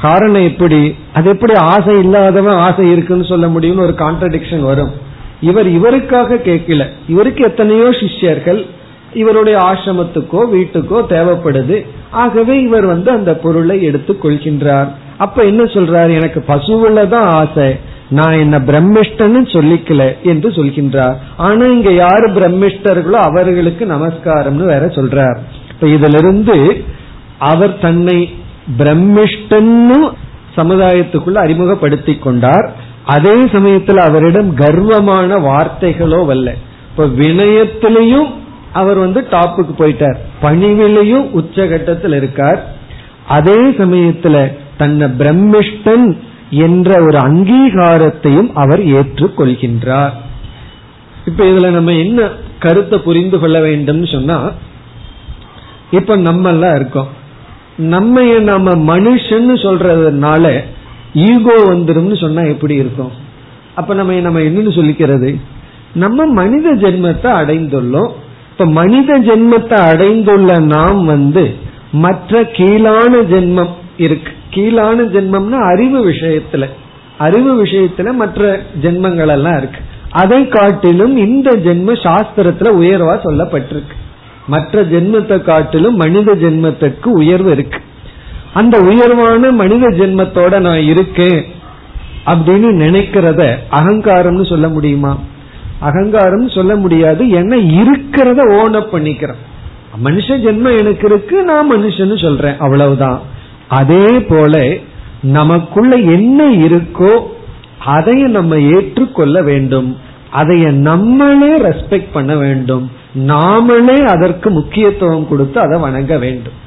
[0.00, 0.94] காரணம் எப்படி?
[1.12, 4.90] அது எப்படி ஆசை இல்லாதவன் ஆசை இருக்குன்னு சொல்ல முடியும்னு ஒரு கான்ட்ரடிக்ஷன் வரும்.
[5.40, 6.86] இவர் இவருக்காக கேட்கல.
[7.08, 8.66] இவருக்கு எத்தனையோ சிஷ்யர்கள்
[9.12, 11.86] இவருடைய ஆசிரமத்துக்கோ வீட்டுக்கோ தேவைப்படுது.
[12.10, 14.88] ஆகவே இவர் வந்து அந்த பொருளை எடுத்துக் கொள்கின்றார்.
[15.24, 16.12] அப்ப என்ன சொல்றாரு?
[16.14, 17.68] எனக்கு பசுவுல தான் ஆசை.
[18.08, 21.16] நான் என்ன பிரம்மிஷ்டன்னு சொல்லிக்கல என்று சொல்கின்றார்.
[21.36, 25.38] ஆனா இங்க யாரு பிரம்மிஷ்டர்களோ அவர்களுக்கு நமஸ்காரம்னு வேற சொல்றார்.
[25.70, 26.56] இப்ப இதுல இருந்து
[27.38, 28.18] அவர் தன்னை
[28.78, 30.00] பிரம்மிஷ்டன்னு
[30.56, 32.66] சமுதாயத்துக்குள்ள அறிமுகப்படுத்தி கொண்டார்.
[33.04, 36.50] அதே சமயத்தில் அவரிடம் கர்வமான வார்த்தைகளோ வல்ல.
[36.90, 38.30] இப்ப வினயத்திலையும்
[38.72, 40.18] அவர் வந்து டாப்புக்கு போயிட்டார்.
[40.42, 42.60] பணிவிலையும் உச்சகட்டத்தில் இருக்கார்.
[43.28, 44.36] அதே சமயத்துல
[44.82, 46.06] தன்னை பிரம்மிஷ்டன்
[46.66, 50.14] என்ற ஒரு அங்கீகாரத்தையும் அவர் ஏற்றுக்கொள்கின்றார்.
[51.26, 52.28] இப்ப இதுல நம்ம என்ன
[52.58, 54.38] கருத்தை புரிந்து கொள்ள வேண்டும் சொன்னா
[55.90, 57.10] இப்ப நம்ம எல்லாம் இருக்கோம்.
[57.92, 60.44] நம்ம நம்ம மனுஷன்னு சொல்றதுனால
[61.14, 63.12] ஈகோ வந்துடும் சொன்னா எப்படி இருக்கும்?
[63.74, 65.30] அப்ப நம்ம நம்ம என்னன்னு சொல்லிக்கிறது?
[65.94, 68.12] நம்ம மனித ஜென்மத்தை அடைந்துள்ளோம்.
[68.52, 71.44] இப்ப மனித ஜென்மத்தை அடைந்துள்ள நாம் வந்து
[72.04, 74.32] மற்ற கீழான ஜென்மம் இருக்கு.
[74.52, 76.68] கீழான ஜென்மம்னா அறிவு விஷயத்துல.
[77.18, 79.80] அறிவு விஷயத்துல மற்ற ஜென்மங்கள் எல்லாம் இருக்கு.
[80.10, 83.96] அதை காட்டிலும் இந்த ஜென்ம சாஸ்திரத்துல உயர்வா சொல்லப்பட்டிருக்கு.
[84.46, 87.78] மற்ற ஜென்மத்தை காட்டிலும் மனித ஜென்மத்துக்கு உயர்வு இருக்கு.
[88.54, 91.44] அந்த உயர்வான மனித ஜென்மத்தோட நான் இருக்கேன்
[92.26, 95.18] அப்படின்னு நினைக்கிறத அகங்காரம்னு சொல்ல முடியுமா?
[95.78, 97.28] அகங்காரம் சொல்ல முடியாது.
[97.28, 99.40] என்ன இருக்கிறத ஓனப் பண்ணிக்கிறேன்.
[100.04, 102.56] மனுஷ ஜென்மம் எனக்கு இருக்கு நான் மனுஷன்னு சொல்றேன்.
[102.58, 103.30] அவ்வளவுதான்.
[103.78, 104.54] அதே போல
[105.36, 107.12] நமக்குள்ள என்ன இருக்கோ
[107.96, 109.90] அதை நம்ம ஏற்றுக்கொள்ள வேண்டும்.
[110.34, 112.84] அதைய நம்மளே ரெஸ்பெக்ட் பண்ண வேண்டும்.
[113.28, 116.58] நாமளே அதற்கு முக்கியத்துவம் கொடுத்து அதை வணங்க வேண்டும்.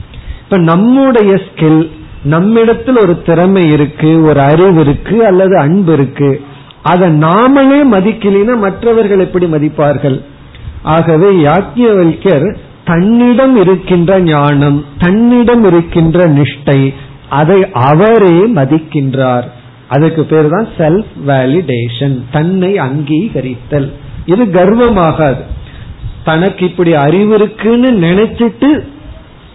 [0.43, 1.83] இப்ப நம்முடைய ஸ்கில்
[2.23, 6.29] நம்மிடத்தில் ஒரு திறமை இருக்கு ஒரு அறிவு இருக்கு அல்லது அன்பு இருக்கு.
[6.83, 10.17] அதை நாமளே மதிக்கலினா மற்றவர்கள் எப்படி மதிப்பார்கள்?
[10.95, 12.47] ஆகவே யாக்கியவல்யர்
[12.85, 16.93] தன்னிடம் இருக்கின்ற ஞானம் தன்னிடம் இருக்கின்ற நிஷ்டை
[17.29, 19.43] அதை அவரே மதிக்கின்றார்.
[19.87, 23.91] அதுக்கு பேர் தான் செல்ஃப் வேலிடேஷன் தன்னை அங்கீகரித்தல்.
[24.25, 25.43] இது கர்வமாகாது.
[26.23, 28.87] தனக்கு இப்படி அறிவு இருக்குன்னு நினைச்சிட்டு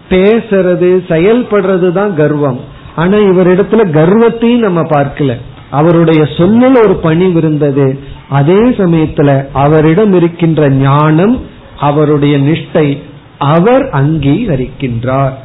[0.09, 2.59] பேசுறது செயல்படுறது தான் கர்வம்.
[2.95, 5.37] ஆனா இவரிடத்துல கர்வத்தையும் நம்ம பார்க்கல.
[5.69, 7.99] அவருடைய சொல்லில் ஒரு பணிவு இருந்தது.
[8.29, 11.41] அதே சமயத்துல அவரிடம் இருக்கின்ற ஞானம்
[11.79, 13.09] அவருடைய நிஷ்டை
[13.41, 15.35] அவர் அங்கீகரிக்கின்றார்.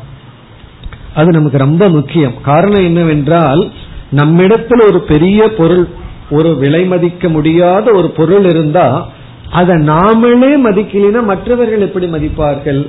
[1.15, 2.35] அது நமக்கு ரொம்ப முக்கியம்.
[2.43, 3.63] காரணம் என்னவென்றால்
[4.11, 5.85] நம்மிடத்தில் ஒரு பெரிய பொருள்
[6.31, 8.87] ஒரு விலை மதிக்க முடியாத ஒரு பொருள் இருந்தா
[9.51, 12.83] அதை நாமளே மதிக்கலினா மற்றவர்கள் எப்படி மதிப்பார்கள்?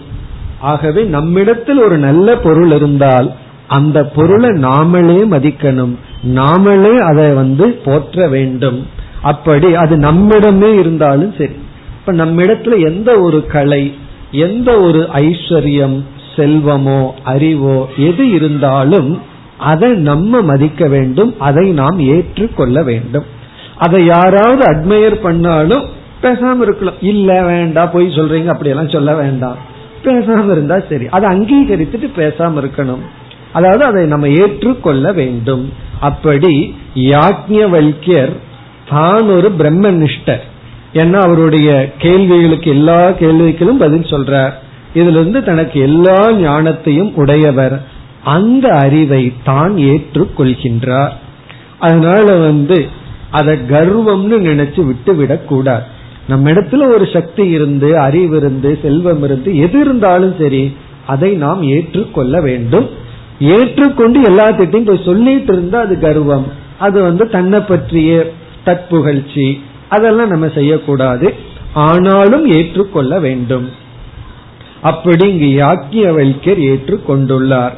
[0.59, 3.31] ஆகவே நம்மிடத்தில் ஒரு நல்ல பொருள் இருந்தால்
[3.67, 5.93] அந்த பொருளை நாமளே மதிக்கணும்.
[6.27, 8.79] நாமளே அதை வந்து போற்ற வேண்டும்.
[9.21, 11.55] அப்படி அது நம்மிடமே இருந்தாலும் சரி.
[11.99, 13.83] இப்ப நம்மிடத்துல எந்த ஒரு கலை
[14.31, 16.03] எந்த ஒரு ஐஸ்வர்யம்
[16.35, 19.21] செல்வமோ அறிவோ எது இருந்தாலும்
[19.57, 23.25] அதை நம்ம மதிக்க வேண்டும் அதை நாம் ஏற்றுக்கொள்ள வேண்டும்.
[23.77, 25.85] அதை யாராவது அட்மையர் பண்ணாலும்
[26.21, 27.01] பேசாம இருக்கலாம்.
[27.01, 29.55] இல்ல வேண்டாம் போய் சொல்றீங்க அப்படியெல்லாம் சொல்ல வேண்டாம்.
[30.03, 31.07] பேசாம இருந்தா சரி.
[31.09, 33.01] அதை அங்கீகரித்துட்டு பேசாம இருக்கணும்.
[33.53, 35.73] அதாவது அதை நம்ம ஏற்றுக்கொள்ள வேண்டும்.
[35.99, 38.31] அப்படி யாக்ஞவல்யர்
[38.89, 40.43] தான் ஒரு பிரம்மனிஷ்டர்.
[40.93, 44.51] ஏன்னா அவருடைய கேள்விகளுக்கு எல்லா கேள்விகளும் பதில் சொல்றார்.
[44.95, 47.81] இதுல இருந்து தனக்கு எல்லா ஞானத்தையும் உடையவர்.
[48.23, 51.09] அந்த அறிவை தான் ஏற்றுக்கொள்கின்றார்.
[51.79, 52.87] அதனால வந்து
[53.31, 55.83] அதை கர்வம்னு நினைச்சு விட்டு விடக்கூடாது.
[56.27, 60.75] நம்ம இடத்துல ஒரு சக்தி இருந்து அறிவு இருந்து செல்வம் இருந்து எது இருந்தாலும் சரி
[61.07, 62.89] அதை நாம் ஏற்றுக்கொள்ள வேண்டும்.
[63.39, 66.45] ஏற்றுக்கொண்டு எல்லாத்திட்டையும் போய் சொல்லிட்டு இருந்தா அது கர்வம்.
[66.79, 68.31] அது வந்து தன்னை பற்றிய
[68.63, 71.33] தற்புகழ்ச்சி அதெல்லாம் நம்ம செய்யக்கூடாது.
[71.73, 73.69] ஆனாலும் ஏற்றுக்கொள்ள வேண்டும்.
[74.81, 77.71] அப்படி இங்கு யாக்கியவல்யர் ஏற்றுக்கொண்டுள்ளார்.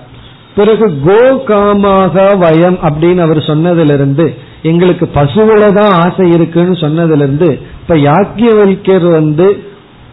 [0.56, 9.64] பிறகு கோகாமாக வயம் அப்படின்னு அவர் சொன்னதிலிருந்து எங்களுக்கு பசுவில தான் ஆசை இருக்குன்னு சொன்னதிலிருந்து இப்ப யாக்கியவல்யர் வந்து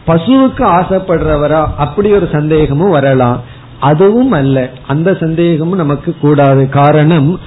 [0.06, 1.66] பசுவுக்கு ஆசைப்படுறவரா?
[1.76, 3.42] அப்படி ஒரு சந்தேகமும் வரலாம்.
[3.80, 4.70] அதுவும் அல்ல.
[4.86, 6.68] அந்த சந்தேகமும் நமக்கு கூடாது.
[6.68, 7.40] காரணம்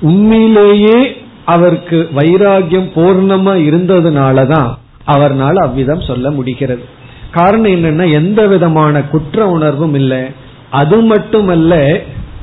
[0.00, 4.70] உண்மையிலேயே அவருக்கு வைராகியம் பூர்ணமா இருந்ததுனாலதான்
[5.06, 6.82] அவர்னால அவ்விதம் சொல்ல முடிகிறது.
[7.30, 10.22] காரணம் என்னன்னா எந்த விதமான குற்ற உணர்வும் இல்லை.
[10.70, 12.00] அது மட்டுமல்ல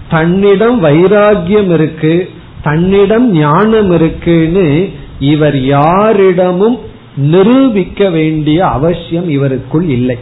[0.09, 2.29] தன்னிடம் வைராகியம் இருக்கு
[2.63, 4.89] தன்னிடம் ஞானம் இருக்குன்னு
[5.19, 6.77] இவர் யாரிடமும்
[7.17, 10.17] நிரூபிக்க வேண்டிய அவசியம் இவருக்குள் இல்லை.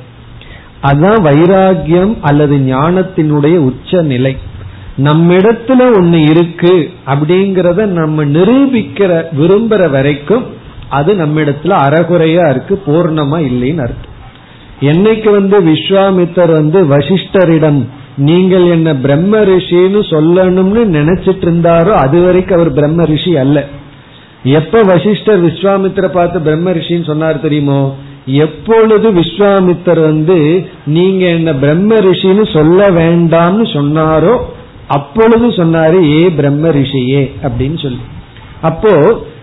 [0.82, 4.38] அதுதான் வைராகியம் அல்லது ஞானத்தினுடைய உச்ச நிலை
[4.98, 10.45] நம்மிடத்துல ஒன்னு இருக்கு அப்படிங்கறத நம்ம நிரூபிக்கிற விரும்புற வரைக்கும்
[10.89, 14.14] அது நம்மிடத்துல அறகுறையா இருக்கு பூர்ணமா இல்லைன்னு அர்த்தம்.
[14.82, 17.86] என்னைக்கு வந்து விஸ்வாமித்தர் வந்து வசிஷ்டரிடம்
[18.18, 23.66] நீங்கள் என்ன பிரம்ம ரிஷின்னு சொல்லணும்னு நினைச்சிட்டு இருந்தாரோ அது வரைக்கும் அவர் பிரம்ம ரிஷி அல்ல.
[24.43, 27.95] எப்ப வசிஷ்டர் விஸ்வாமித்திர பார்த்து பிரம்ம ரிஷின்னு சொன்னார் தெரியுமோ?
[28.26, 34.36] எப்பொழுது விஸ்வாமித்தர் வந்து நீங்க என்ன பிரம்ம ரிஷின்னு சொல்ல வேண்டாம்னு சொன்னாரோ
[34.88, 38.04] அப்பொழுது சொன்னாரு ஏ பிரம்ம ரிஷியே அப்படின்னு சொல்லி.
[38.62, 38.94] அப்போ